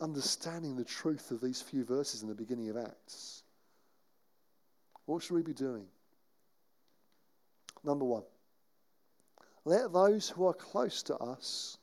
understanding 0.01 0.77
the 0.77 0.85
truth 0.85 1.31
of 1.31 1.41
these 1.41 1.61
few 1.61 1.85
verses 1.85 2.23
in 2.23 2.29
the 2.29 2.35
beginning 2.35 2.71
of 2.71 2.77
Acts? 2.77 3.43
What 5.07 5.23
should 5.23 5.35
we 5.35 5.43
be 5.43 5.55
doing? 5.55 5.87
Number 7.85 8.05
one, 8.05 8.25
let 9.65 9.93
those 9.93 10.29
who 10.29 10.47
are 10.47 10.55
close 10.55 11.03
to 11.05 11.17
us 11.17 11.79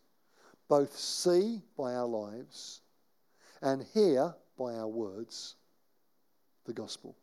both 0.68 0.98
see 0.98 1.62
by 1.78 1.94
our 1.94 2.08
lives 2.08 2.82
and 3.62 3.86
hear 3.94 4.34
by 4.58 4.74
our 4.74 4.88
words 4.88 5.56
the 6.66 6.74
gospel. 6.74 7.16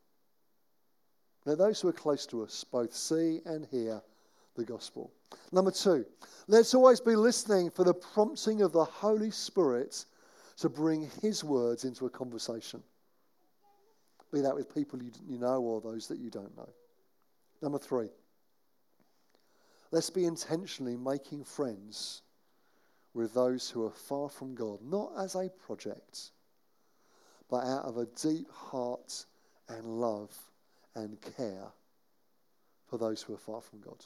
Let 1.44 1.58
those 1.58 1.80
who 1.80 1.88
are 1.88 1.92
close 1.92 2.26
to 2.26 2.42
us 2.42 2.64
both 2.64 2.94
see 2.94 3.40
and 3.44 3.66
hear 3.70 4.00
the 4.54 4.64
gospel. 4.64 5.12
Number 5.50 5.70
two, 5.70 6.04
let's 6.46 6.74
always 6.74 7.00
be 7.00 7.16
listening 7.16 7.70
for 7.70 7.84
the 7.84 7.94
prompting 7.94 8.62
of 8.62 8.72
the 8.72 8.84
Holy 8.84 9.30
Spirit 9.30 10.04
to 10.58 10.68
bring 10.68 11.10
His 11.20 11.42
words 11.42 11.84
into 11.84 12.06
a 12.06 12.10
conversation. 12.10 12.82
Be 14.32 14.40
that 14.40 14.54
with 14.54 14.74
people 14.74 15.00
you 15.02 15.38
know 15.38 15.60
or 15.60 15.80
those 15.80 16.06
that 16.08 16.18
you 16.18 16.30
don't 16.30 16.56
know. 16.56 16.68
Number 17.60 17.78
three, 17.78 18.08
let's 19.90 20.10
be 20.10 20.24
intentionally 20.24 20.96
making 20.96 21.44
friends 21.44 22.22
with 23.14 23.34
those 23.34 23.68
who 23.68 23.84
are 23.84 23.90
far 23.90 24.28
from 24.28 24.54
God, 24.54 24.78
not 24.82 25.12
as 25.18 25.34
a 25.34 25.50
project, 25.66 26.30
but 27.50 27.64
out 27.64 27.84
of 27.84 27.98
a 27.98 28.06
deep 28.06 28.50
heart 28.50 29.26
and 29.68 30.00
love 30.00 30.34
and 30.94 31.18
care 31.36 31.68
for 32.86 32.98
those 32.98 33.22
who 33.22 33.34
are 33.34 33.38
far 33.38 33.60
from 33.60 33.80
God. 33.80 34.04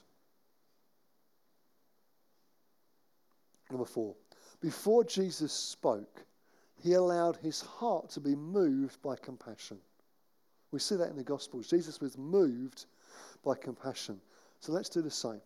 Number 3.70 3.84
four, 3.84 4.14
before 4.60 5.04
Jesus 5.04 5.52
spoke, 5.52 6.24
he 6.82 6.92
allowed 6.92 7.36
his 7.36 7.60
heart 7.60 8.10
to 8.10 8.20
be 8.20 8.34
moved 8.34 9.00
by 9.02 9.16
compassion. 9.16 9.78
We 10.70 10.78
see 10.78 10.96
that 10.96 11.10
in 11.10 11.16
the 11.16 11.24
Gospels. 11.24 11.68
Jesus 11.68 12.00
was 12.00 12.18
moved 12.18 12.86
by 13.44 13.54
compassion. 13.54 14.20
So 14.60 14.72
let's 14.72 14.88
do 14.88 15.02
the 15.02 15.10
same. 15.10 15.40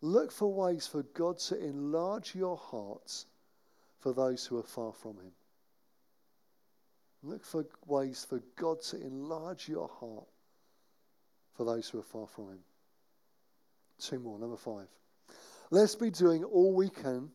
Look 0.00 0.30
for 0.30 0.52
ways 0.52 0.86
for 0.86 1.02
God 1.02 1.38
to 1.40 1.58
enlarge 1.58 2.34
your 2.34 2.56
heart 2.56 3.24
for 3.98 4.12
those 4.12 4.46
who 4.46 4.58
are 4.58 4.62
far 4.62 4.92
from 4.92 5.16
Him. 5.16 5.32
Look 7.22 7.44
for 7.44 7.66
ways 7.86 8.24
for 8.28 8.40
God 8.56 8.80
to 8.90 9.00
enlarge 9.00 9.68
your 9.68 9.88
heart 9.88 10.28
for 11.56 11.64
those 11.64 11.88
who 11.88 11.98
are 11.98 12.04
far 12.04 12.28
from 12.28 12.50
Him. 12.50 12.60
Two 13.98 14.20
more. 14.20 14.38
Number 14.38 14.56
five. 14.56 14.86
Let's 15.70 15.96
be 15.96 16.10
doing 16.10 16.44
all 16.44 16.72
we 16.72 16.88
can 16.88 17.30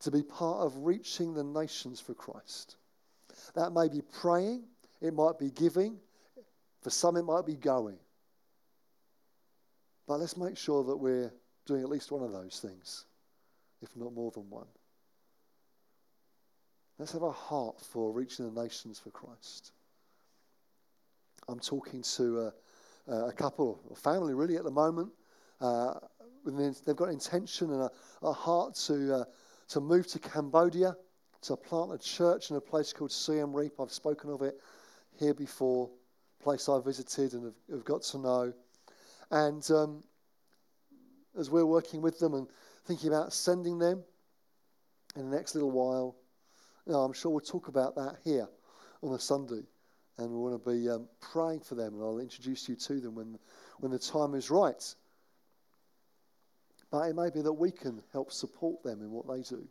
to 0.00 0.10
be 0.10 0.22
part 0.22 0.66
of 0.66 0.76
reaching 0.78 1.34
the 1.34 1.44
nations 1.44 2.00
for 2.00 2.14
Christ. 2.14 2.76
That 3.54 3.70
may 3.70 3.88
be 3.88 4.02
praying, 4.20 4.64
it 5.00 5.14
might 5.14 5.38
be 5.38 5.50
giving, 5.50 5.98
for 6.82 6.90
some, 6.90 7.16
it 7.16 7.22
might 7.22 7.46
be 7.46 7.54
going. 7.54 7.98
But 10.08 10.18
let's 10.18 10.36
make 10.36 10.56
sure 10.56 10.82
that 10.84 10.96
we're 10.96 11.32
doing 11.70 11.82
at 11.84 11.88
least 11.88 12.10
one 12.10 12.24
of 12.24 12.32
those 12.32 12.58
things, 12.58 13.04
if 13.80 13.94
not 13.94 14.12
more 14.12 14.32
than 14.32 14.50
one. 14.50 14.66
Let's 16.98 17.12
have 17.12 17.22
a 17.22 17.30
heart 17.30 17.80
for 17.80 18.10
reaching 18.10 18.52
the 18.52 18.60
nations 18.60 18.98
for 18.98 19.10
Christ. 19.10 19.70
I'm 21.48 21.60
talking 21.60 22.02
to 22.16 22.52
a, 23.08 23.14
a 23.28 23.32
couple, 23.32 23.80
a 23.92 23.94
family 23.94 24.34
really 24.34 24.56
at 24.56 24.64
the 24.64 24.70
moment. 24.72 25.10
Uh, 25.60 25.94
they've 26.44 26.96
got 26.96 27.10
intention 27.10 27.72
and 27.72 27.82
a, 27.82 27.90
a 28.22 28.32
heart 28.32 28.74
to, 28.86 29.14
uh, 29.14 29.24
to 29.68 29.80
move 29.80 30.08
to 30.08 30.18
Cambodia 30.18 30.96
to 31.42 31.56
plant 31.56 31.92
a 31.92 31.98
church 31.98 32.50
in 32.50 32.56
a 32.56 32.60
place 32.60 32.92
called 32.92 33.12
Siem 33.12 33.54
Reap. 33.54 33.74
I've 33.78 33.92
spoken 33.92 34.30
of 34.30 34.42
it 34.42 34.60
here 35.20 35.34
before, 35.34 35.88
place 36.42 36.68
I 36.68 36.80
visited 36.80 37.32
and 37.34 37.44
have, 37.44 37.54
have 37.70 37.84
got 37.84 38.02
to 38.02 38.18
know. 38.18 38.52
And 39.30 39.70
um, 39.70 40.02
as 41.38 41.50
we're 41.50 41.66
working 41.66 42.02
with 42.02 42.18
them 42.18 42.34
and 42.34 42.46
thinking 42.86 43.08
about 43.08 43.32
sending 43.32 43.78
them 43.78 44.02
in 45.16 45.30
the 45.30 45.36
next 45.36 45.54
little 45.54 45.70
while. 45.70 46.16
I'm 46.86 47.12
sure 47.12 47.30
we'll 47.30 47.40
talk 47.40 47.68
about 47.68 47.94
that 47.96 48.16
here 48.24 48.48
on 49.02 49.14
a 49.14 49.18
Sunday. 49.18 49.62
And 50.18 50.30
we 50.30 50.36
want 50.36 50.62
to 50.62 50.70
be 50.70 50.88
um, 50.90 51.08
praying 51.20 51.60
for 51.60 51.76
them, 51.76 51.94
and 51.94 52.02
I'll 52.02 52.18
introduce 52.18 52.68
you 52.68 52.76
to 52.76 53.00
them 53.00 53.14
when, 53.14 53.38
when 53.78 53.90
the 53.92 53.98
time 53.98 54.34
is 54.34 54.50
right. 54.50 54.94
But 56.90 57.08
it 57.08 57.16
may 57.16 57.30
be 57.30 57.40
that 57.42 57.52
we 57.52 57.70
can 57.70 58.02
help 58.12 58.32
support 58.32 58.82
them 58.82 59.00
in 59.00 59.10
what 59.10 59.28
they 59.28 59.42
do. 59.42 59.66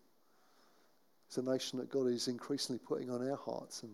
It's 1.28 1.38
a 1.38 1.44
nation 1.44 1.78
that 1.80 1.92
God 1.92 2.08
is 2.08 2.28
increasingly 2.28 2.80
putting 2.80 3.12
on 3.12 3.30
our 3.30 3.36
hearts, 3.36 3.84
and 3.84 3.92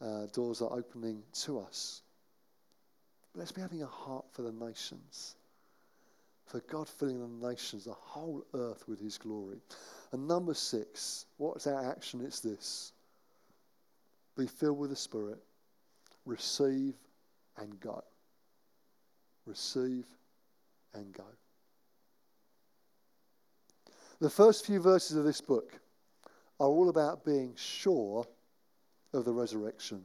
uh, 0.00 0.26
doors 0.32 0.62
are 0.62 0.72
opening 0.72 1.22
to 1.42 1.60
us. 1.60 2.02
But 3.32 3.40
let's 3.40 3.52
be 3.52 3.60
having 3.60 3.82
a 3.82 3.86
heart 3.86 4.24
for 4.32 4.42
the 4.42 4.52
nations 4.52 5.36
for 6.50 6.58
God 6.68 6.88
filling 6.88 7.20
the 7.20 7.48
nations, 7.48 7.84
the 7.84 7.92
whole 7.92 8.44
earth 8.54 8.88
with 8.88 9.00
his 9.00 9.16
glory. 9.16 9.60
And 10.10 10.26
number 10.26 10.52
six, 10.52 11.26
what's 11.36 11.68
our 11.68 11.88
action? 11.88 12.20
It's 12.20 12.40
this 12.40 12.92
be 14.36 14.48
filled 14.48 14.78
with 14.78 14.90
the 14.90 14.96
Spirit, 14.96 15.38
receive 16.24 16.94
and 17.56 17.78
go. 17.78 18.02
Receive 19.46 20.06
and 20.94 21.12
go. 21.12 21.24
The 24.20 24.30
first 24.30 24.66
few 24.66 24.80
verses 24.80 25.16
of 25.16 25.24
this 25.24 25.40
book 25.40 25.78
are 26.58 26.66
all 26.66 26.88
about 26.88 27.24
being 27.24 27.54
sure 27.56 28.26
of 29.12 29.24
the 29.24 29.32
resurrection, 29.32 30.04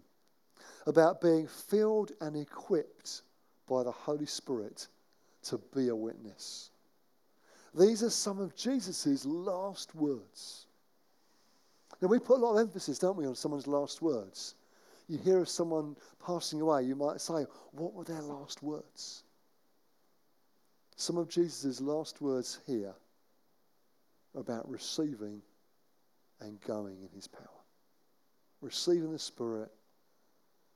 about 0.85 1.21
being 1.21 1.47
filled 1.47 2.11
and 2.21 2.35
equipped 2.35 3.23
by 3.67 3.81
the 3.81 3.91
Holy 3.91 4.27
Spirit 4.27 4.87
to 5.45 5.59
be 5.75 5.89
a 5.89 5.95
witness. 5.95 6.71
These 7.77 8.03
are 8.03 8.09
some 8.09 8.39
of 8.39 8.55
Jesus' 8.55 9.25
last 9.25 9.93
words. 9.95 10.65
Now, 12.01 12.07
we 12.07 12.19
put 12.19 12.37
a 12.37 12.41
lot 12.45 12.53
of 12.53 12.59
emphasis, 12.59 12.99
don't 12.99 13.17
we, 13.17 13.25
on 13.25 13.35
someone's 13.35 13.67
last 13.67 14.01
words. 14.01 14.55
You 15.07 15.17
hear 15.17 15.39
of 15.39 15.49
someone 15.49 15.95
passing 16.25 16.61
away, 16.61 16.83
you 16.83 16.95
might 16.95 17.21
say, 17.21 17.45
What 17.71 17.93
were 17.93 18.03
their 18.03 18.21
last 18.21 18.63
words? 18.63 19.23
Some 20.95 21.17
of 21.17 21.29
Jesus' 21.29 21.81
last 21.81 22.21
words 22.21 22.59
here 22.65 22.95
about 24.33 24.69
receiving 24.69 25.41
and 26.41 26.59
going 26.61 27.01
in 27.01 27.09
his 27.13 27.27
power, 27.27 27.47
receiving 28.61 29.11
the 29.11 29.19
Spirit 29.19 29.71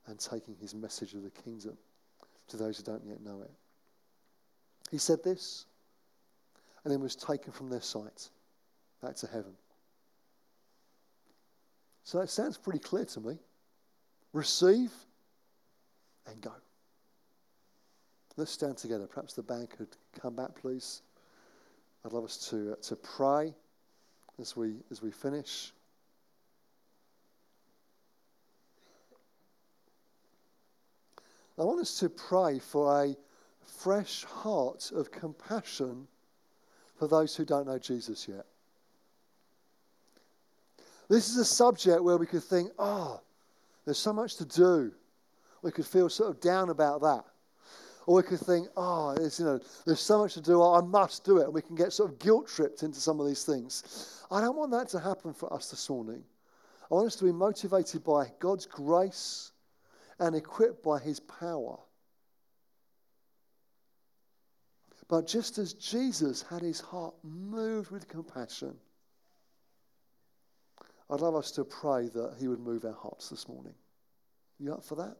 and 0.08 0.20
taking 0.20 0.56
his 0.56 0.76
message 0.76 1.14
of 1.14 1.24
the 1.24 1.30
kingdom 1.30 1.78
to 2.48 2.58
those 2.58 2.78
who 2.78 2.84
don't 2.84 3.06
yet 3.06 3.22
know 3.22 3.42
it. 3.42 3.52
He 4.92 4.98
said 4.98 5.24
this 5.24 5.66
and 6.84 6.92
then 6.92 7.02
was 7.02 7.16
taken 7.16 7.52
from 7.52 7.70
their 7.70 7.82
sight 7.82 8.30
back 9.02 9.16
to 9.18 9.28
heaven. 9.28 9.54
So 12.04 12.20
it 12.22 12.30
sounds 12.30 12.58
pretty 12.58 12.80
clear 12.80 13.06
to 13.06 13.20
me. 13.20 13.38
Receive 14.34 14.92
and 16.28 16.42
go. 16.42 16.54
Let's 18.38 18.52
stand 18.52 18.78
together. 18.78 19.06
Perhaps 19.06 19.34
the 19.34 19.44
band 19.44 19.70
could 19.70 19.90
come 20.20 20.36
back, 20.36 20.56
please. 20.62 21.02
I'd 22.06 22.14
love 22.14 22.24
us 22.24 22.50
to, 22.50 22.74
uh, 22.74 22.76
to 22.84 22.96
pray 22.96 23.54
as 24.40 24.56
we, 24.56 24.78
as 24.92 25.02
we 25.02 25.12
finish. 25.12 25.74
I 31.58 31.64
want 31.64 31.82
us 31.82 32.00
to 32.00 32.08
pray 32.08 32.60
for 32.60 33.04
a 33.04 33.16
fresh 33.70 34.24
heart 34.26 34.92
of 34.94 35.12
compassion 35.12 36.08
for 36.98 37.08
those 37.08 37.36
who 37.36 37.46
don't 37.46 37.68
know 37.68 37.80
Jesus 37.80 38.28
yet. 38.28 38.46
This 41.10 41.30
is 41.30 41.38
a 41.38 41.46
subject 41.46 42.04
where 42.04 42.18
we 42.18 42.28
could 42.28 42.44
think, 42.44 42.72
oh, 42.78 43.20
there's 43.86 43.98
so 43.98 44.14
much 44.14 44.36
to 44.36 44.46
do. 44.46 44.92
We 45.64 45.72
could 45.72 45.86
feel 45.86 46.10
sort 46.10 46.30
of 46.30 46.40
down 46.40 46.70
about 46.70 47.02
that. 47.02 47.24
Or 48.06 48.18
we 48.18 48.24
could 48.24 48.40
think, 48.40 48.68
oh, 48.78 49.16
you 49.20 49.46
know, 49.46 49.60
there's 49.86 50.00
so 50.00 50.20
much 50.20 50.34
to 50.36 50.42
do, 50.42 50.62
I 50.62 50.82
must 50.82 51.24
do 51.24 51.38
it. 51.38 51.46
And 51.46 51.54
we 51.54 51.62
can 51.62 51.76
get 51.76 51.94
sort 51.94 52.12
of 52.12 52.20
guilt 52.20 52.48
tripped 52.48 52.84
into 52.84 53.00
some 53.00 53.20
of 53.20 53.28
these 53.28 53.44
things. 53.44 54.24
I 54.32 54.42
don't 54.42 54.56
want 54.56 54.72
that 54.72 54.90
to 54.90 55.00
happen 55.00 55.34
for 55.34 55.52
us 55.54 55.70
this 55.70 55.90
morning. 55.90 56.24
I 56.92 56.96
want 56.96 57.08
us 57.08 57.16
to 57.18 57.26
be 57.26 57.32
motivated 57.32 58.04
by 58.04 58.32
God's 58.40 58.66
grace 58.66 59.52
and 60.20 60.36
equipped 60.36 60.84
by 60.84 61.00
his 61.00 61.20
power. 61.20 61.78
But 65.10 65.26
just 65.26 65.58
as 65.58 65.74
Jesus 65.74 66.44
had 66.44 66.62
his 66.62 66.80
heart 66.80 67.16
moved 67.24 67.90
with 67.90 68.08
compassion, 68.08 68.76
I'd 71.10 71.22
love 71.22 71.36
us 71.36 71.52
to 71.54 71.66
pray 71.66 72.10
that 72.10 72.36
he 72.40 72.48
would 72.48 72.60
move 72.60 72.86
our 72.86 72.94
hearts 72.94 73.30
this 73.30 73.48
morning. 73.48 73.74
You 74.60 74.74
up 74.74 74.86
for 74.86 74.96
that? 74.96 75.18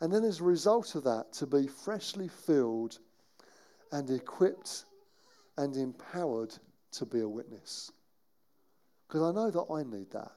And 0.00 0.12
then, 0.12 0.24
as 0.24 0.40
a 0.40 0.44
result 0.44 0.94
of 0.94 1.04
that, 1.04 1.32
to 1.34 1.46
be 1.46 1.66
freshly 1.66 2.28
filled 2.28 2.98
and 3.92 4.08
equipped 4.10 4.86
and 5.58 5.76
empowered 5.76 6.54
to 6.92 7.04
be 7.04 7.20
a 7.20 7.28
witness. 7.28 7.92
Because 9.06 9.22
I 9.22 9.32
know 9.32 9.50
that 9.50 9.72
I 9.72 9.82
need 9.82 10.10
that. 10.12 10.32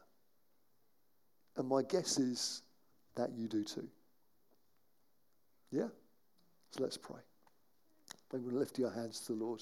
And 1.55 1.69
my 1.69 1.83
guess 1.83 2.19
is 2.19 2.63
that 3.15 3.31
you 3.31 3.47
do 3.47 3.63
too. 3.63 3.87
Yeah? 5.71 5.87
So 6.71 6.83
let's 6.83 6.97
pray. 6.97 7.21
Going 8.31 8.49
to 8.49 8.55
lift 8.55 8.79
your 8.79 8.91
hands 8.91 9.19
to 9.21 9.33
the 9.33 9.43
Lord. 9.43 9.61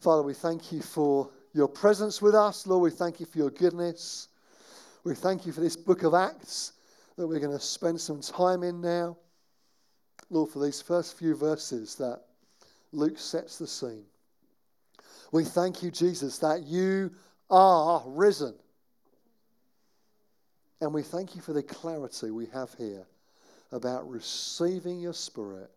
Father, 0.00 0.22
we 0.22 0.34
thank 0.34 0.72
you 0.72 0.80
for 0.80 1.30
your 1.52 1.68
presence 1.68 2.22
with 2.22 2.34
us. 2.34 2.66
Lord, 2.66 2.82
we 2.82 2.90
thank 2.90 3.18
you 3.18 3.26
for 3.26 3.38
your 3.38 3.50
goodness. 3.50 4.28
We 5.04 5.14
thank 5.14 5.46
you 5.46 5.52
for 5.52 5.60
this 5.60 5.76
book 5.76 6.02
of 6.02 6.14
Acts 6.14 6.72
that 7.16 7.26
we're 7.26 7.40
going 7.40 7.56
to 7.56 7.64
spend 7.64 8.00
some 8.00 8.20
time 8.20 8.62
in 8.62 8.80
now. 8.80 9.16
Lord, 10.28 10.50
for 10.50 10.64
these 10.64 10.80
first 10.80 11.18
few 11.18 11.34
verses 11.34 11.96
that 11.96 12.20
Luke 12.92 13.18
sets 13.18 13.58
the 13.58 13.66
scene. 13.66 14.04
We 15.32 15.44
thank 15.44 15.82
you, 15.82 15.90
Jesus, 15.90 16.38
that 16.38 16.64
you 16.64 17.10
are 17.50 18.02
risen. 18.06 18.54
And 20.80 20.94
we 20.94 21.02
thank 21.02 21.34
you 21.34 21.42
for 21.42 21.52
the 21.52 21.62
clarity 21.62 22.30
we 22.30 22.46
have 22.46 22.72
here 22.74 23.06
about 23.72 24.08
receiving 24.08 25.00
your 25.00 25.12
Spirit 25.12 25.70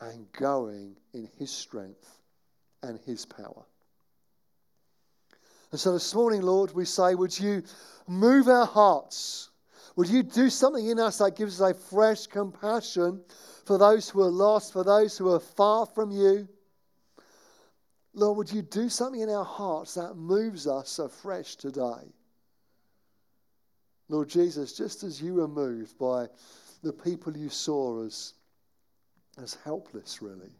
and 0.00 0.30
going 0.32 0.96
in 1.12 1.28
His 1.38 1.50
strength 1.50 2.18
and 2.82 2.98
His 3.06 3.24
power. 3.26 3.64
And 5.70 5.78
so 5.78 5.92
this 5.92 6.14
morning, 6.14 6.42
Lord, 6.42 6.72
we 6.72 6.84
say, 6.84 7.14
Would 7.14 7.38
you 7.38 7.62
move 8.08 8.48
our 8.48 8.66
hearts? 8.66 9.50
Would 9.96 10.08
you 10.08 10.22
do 10.22 10.50
something 10.50 10.86
in 10.86 10.98
us 10.98 11.18
that 11.18 11.36
gives 11.36 11.60
us 11.60 11.70
a 11.70 11.74
fresh 11.74 12.26
compassion 12.26 13.22
for 13.64 13.76
those 13.78 14.08
who 14.08 14.20
are 14.22 14.30
lost, 14.30 14.72
for 14.72 14.84
those 14.84 15.16
who 15.18 15.32
are 15.32 15.40
far 15.40 15.86
from 15.86 16.10
you? 16.10 16.48
Lord, 18.14 18.36
would 18.38 18.52
you 18.52 18.62
do 18.62 18.88
something 18.88 19.20
in 19.20 19.30
our 19.30 19.44
hearts 19.44 19.94
that 19.94 20.14
moves 20.14 20.66
us 20.66 20.98
afresh 20.98 21.56
today? 21.56 22.12
Lord 24.08 24.28
Jesus, 24.28 24.72
just 24.72 25.04
as 25.04 25.22
you 25.22 25.34
were 25.34 25.48
moved 25.48 25.96
by 25.96 26.26
the 26.82 26.92
people 26.92 27.36
you 27.36 27.48
saw 27.48 28.04
as, 28.04 28.34
as 29.42 29.56
helpless, 29.64 30.22
really. 30.22 30.50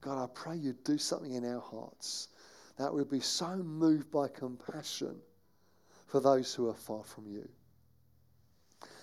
God, 0.00 0.22
I 0.22 0.26
pray 0.32 0.56
you'd 0.56 0.84
do 0.84 0.98
something 0.98 1.34
in 1.34 1.44
our 1.44 1.60
hearts 1.60 2.28
that 2.78 2.92
we'd 2.92 3.10
be 3.10 3.20
so 3.20 3.56
moved 3.56 4.10
by 4.10 4.28
compassion 4.28 5.16
for 6.06 6.20
those 6.20 6.54
who 6.54 6.68
are 6.68 6.74
far 6.74 7.02
from 7.02 7.26
you. 7.26 7.48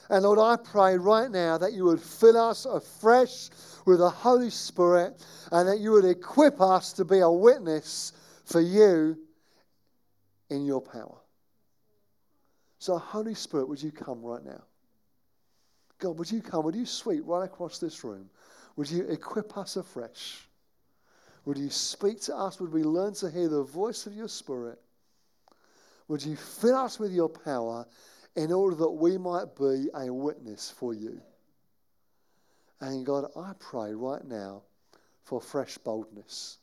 And 0.09 0.23
Lord, 0.23 0.39
I 0.39 0.55
pray 0.55 0.97
right 0.97 1.29
now 1.29 1.57
that 1.57 1.73
you 1.73 1.83
would 1.85 1.99
fill 1.99 2.37
us 2.37 2.65
afresh 2.65 3.49
with 3.85 3.99
the 3.99 4.09
Holy 4.09 4.49
Spirit 4.49 5.23
and 5.51 5.67
that 5.67 5.79
you 5.79 5.91
would 5.91 6.05
equip 6.05 6.61
us 6.61 6.93
to 6.93 7.05
be 7.05 7.19
a 7.19 7.29
witness 7.29 8.13
for 8.45 8.61
you 8.61 9.17
in 10.49 10.65
your 10.65 10.81
power. 10.81 11.17
So, 12.79 12.97
Holy 12.97 13.33
Spirit, 13.33 13.67
would 13.67 13.81
you 13.81 13.91
come 13.91 14.21
right 14.21 14.43
now? 14.45 14.61
God, 15.99 16.17
would 16.19 16.31
you 16.31 16.41
come? 16.41 16.65
Would 16.65 16.75
you 16.75 16.85
sweep 16.85 17.23
right 17.25 17.45
across 17.45 17.79
this 17.79 18.03
room? 18.03 18.29
Would 18.75 18.89
you 18.89 19.03
equip 19.03 19.57
us 19.57 19.77
afresh? 19.77 20.45
Would 21.45 21.57
you 21.57 21.69
speak 21.69 22.21
to 22.21 22.35
us? 22.35 22.59
Would 22.59 22.73
we 22.73 22.83
learn 22.83 23.13
to 23.15 23.29
hear 23.29 23.47
the 23.47 23.63
voice 23.63 24.05
of 24.05 24.13
your 24.13 24.27
Spirit? 24.27 24.79
Would 26.07 26.23
you 26.23 26.35
fill 26.35 26.75
us 26.75 26.99
with 26.99 27.13
your 27.13 27.29
power 27.29 27.85
in 28.35 28.51
order 28.51 28.75
that 28.75 28.89
we 28.89 29.17
might 29.17 29.55
be 29.55 29.89
a 29.93 30.11
witness 30.11 30.71
for 30.71 30.93
you? 30.93 31.21
And 32.81 33.05
God, 33.05 33.31
I 33.35 33.53
pray 33.59 33.93
right 33.93 34.25
now 34.25 34.63
for 35.23 35.39
fresh 35.39 35.77
boldness. 35.77 36.57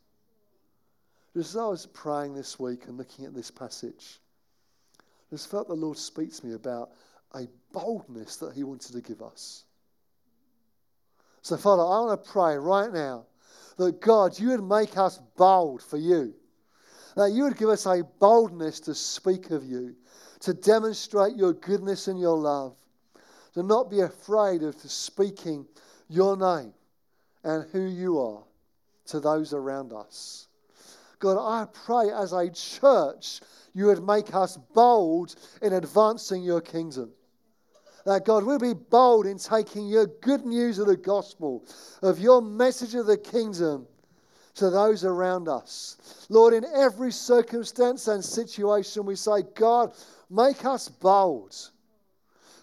Just 1.35 1.51
as 1.51 1.57
I 1.57 1.67
was 1.67 1.87
praying 1.87 2.35
this 2.35 2.61
week 2.61 2.87
and 2.87 2.99
looking 2.99 3.25
at 3.25 3.35
this 3.35 3.51
passage, 3.51 4.21
I 5.01 5.35
just 5.35 5.51
felt 5.51 5.69
the 5.69 5.75
Lord 5.75 5.97
speak 5.97 6.35
to 6.37 6.47
me 6.47 6.53
about 6.55 6.91
a 7.35 7.47
boldness 7.73 8.37
that 8.37 8.55
He 8.55 8.65
wanted 8.65 8.93
to 8.93 9.01
give 9.01 9.23
us. 9.23 9.65
So, 11.43 11.57
Father, 11.57 11.83
I 11.83 12.01
want 12.01 12.25
to 12.25 12.31
pray 12.31 12.57
right 12.57 12.93
now 12.93 13.27
that 13.77 14.01
God, 14.01 14.39
you 14.39 14.51
would 14.51 14.63
make 14.63 14.97
us 14.97 15.19
bold 15.37 15.83
for 15.83 15.97
you. 15.97 16.35
That 17.17 17.33
you 17.33 17.43
would 17.45 17.59
give 17.59 17.69
us 17.69 17.85
a 17.87 18.05
boldness 18.21 18.81
to 18.81 18.95
speak 18.95 19.51
of 19.51 19.65
you, 19.65 19.95
to 20.41 20.55
demonstrate 20.55 21.37
your 21.37 21.53
goodness 21.53 22.09
and 22.09 22.19
your 22.19 22.39
love, 22.39 22.77
to 23.55 23.63
not 23.63 23.91
be 23.91 24.01
afraid 24.01 24.63
of 24.63 24.81
speaking 24.81 25.67
your 26.09 26.37
name 26.37 26.73
and 27.45 27.69
who 27.71 27.83
you 27.83 28.19
are 28.21 28.45
to 29.07 29.21
those 29.21 29.53
around 29.53 29.93
us. 29.93 30.49
God, 31.19 31.39
I 31.39 31.67
pray 31.67 32.11
as 32.11 32.33
a 32.33 32.51
church, 32.51 33.41
you 33.75 33.87
would 33.87 34.03
make 34.03 34.35
us 34.35 34.57
bold 34.75 35.35
in 35.61 35.73
advancing 35.73 36.43
your 36.43 36.61
kingdom 36.61 37.13
that 38.05 38.25
God 38.25 38.45
will 38.45 38.59
be 38.59 38.75
bold 38.75 39.27
in 39.27 39.39
taking 39.39 39.87
your 39.87 40.07
good 40.07 40.45
news 40.45 40.79
of 40.79 40.87
the 40.87 40.97
gospel, 40.97 41.65
of 42.03 42.19
your 42.19 42.43
message 42.43 42.95
of 42.95 43.07
the 43.07 43.17
kingdom 43.17 43.87
to 44.55 44.71
those 44.71 45.05
around 45.05 45.49
us. 45.49 46.27
Lord, 46.29 46.55
in 46.55 46.65
every 46.75 47.13
circumstance 47.13 48.09
and 48.09 48.25
situation, 48.25 49.07
we 49.07 49.17
say, 49.17 49.43
God, 49.55 49.95
make 50.31 50.65
us 50.65 50.89
bold. 50.89 51.71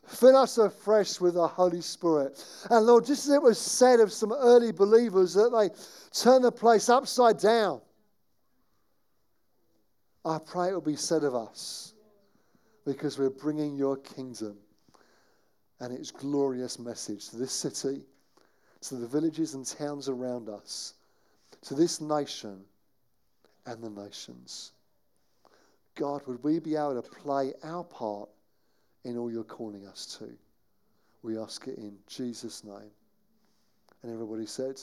Fill 0.06 0.36
us 0.36 0.58
afresh 0.58 1.22
with 1.22 1.36
the 1.36 1.48
Holy 1.48 1.82
Spirit. 1.82 2.44
And 2.70 2.86
Lord, 2.86 3.06
just 3.06 3.28
as 3.28 3.34
it 3.34 3.42
was 3.42 3.60
said 3.60 4.00
of 4.00 4.12
some 4.12 4.34
early 4.34 4.72
believers 4.72 5.34
that 5.36 5.52
they 5.52 5.70
turned 6.20 6.44
the 6.44 6.52
place 6.52 6.90
upside 6.90 7.40
down, 7.40 7.82
I 10.26 10.40
pray 10.40 10.70
it 10.70 10.74
will 10.74 10.82
be 10.82 10.96
said 10.96 11.24
of 11.24 11.36
us 11.36 11.94
because 12.86 13.18
we're 13.18 13.30
bringing 13.30 13.76
your 13.76 13.98
kingdom 13.98 14.58
and 15.80 15.94
its 15.94 16.12
glorious 16.12 16.80
message 16.80 17.30
to 17.30 17.38
this 17.38 17.52
city, 17.52 18.02
to 18.82 18.96
the 18.96 19.08
villages 19.08 19.54
and 19.54 19.66
towns 19.66 20.10
around 20.10 20.50
us, 20.50 20.94
to 21.62 21.74
this 21.74 22.02
nation 22.02 22.62
and 23.66 23.82
the 23.84 23.90
nations. 23.90 24.72
God, 25.96 26.22
would 26.28 26.44
we 26.44 26.60
be 26.60 26.76
able 26.76 27.02
to 27.02 27.10
play 27.10 27.54
our 27.64 27.84
part 27.84 28.30
in 29.04 29.18
all 29.18 29.32
you're 29.32 29.44
calling 29.44 29.86
us 29.88 30.18
to? 30.20 30.30
We 31.24 31.38
ask 31.38 31.68
it 31.68 31.78
in 31.78 31.98
Jesus' 32.08 32.64
name. 32.64 32.92
And 34.02 34.14
everybody 34.14 34.46
said, 34.46 34.80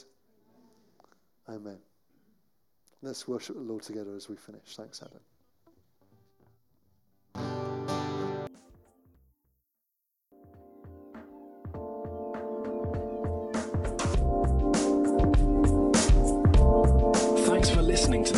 Amen. 1.49 1.79
Let's 3.03 3.29
worship 3.29 3.57
the 3.57 3.63
Lord 3.63 3.83
together 3.83 4.15
as 4.15 4.29
we 4.29 4.37
finish. 4.37 4.77
Thanks, 4.77 5.01
Adam. 5.03 5.21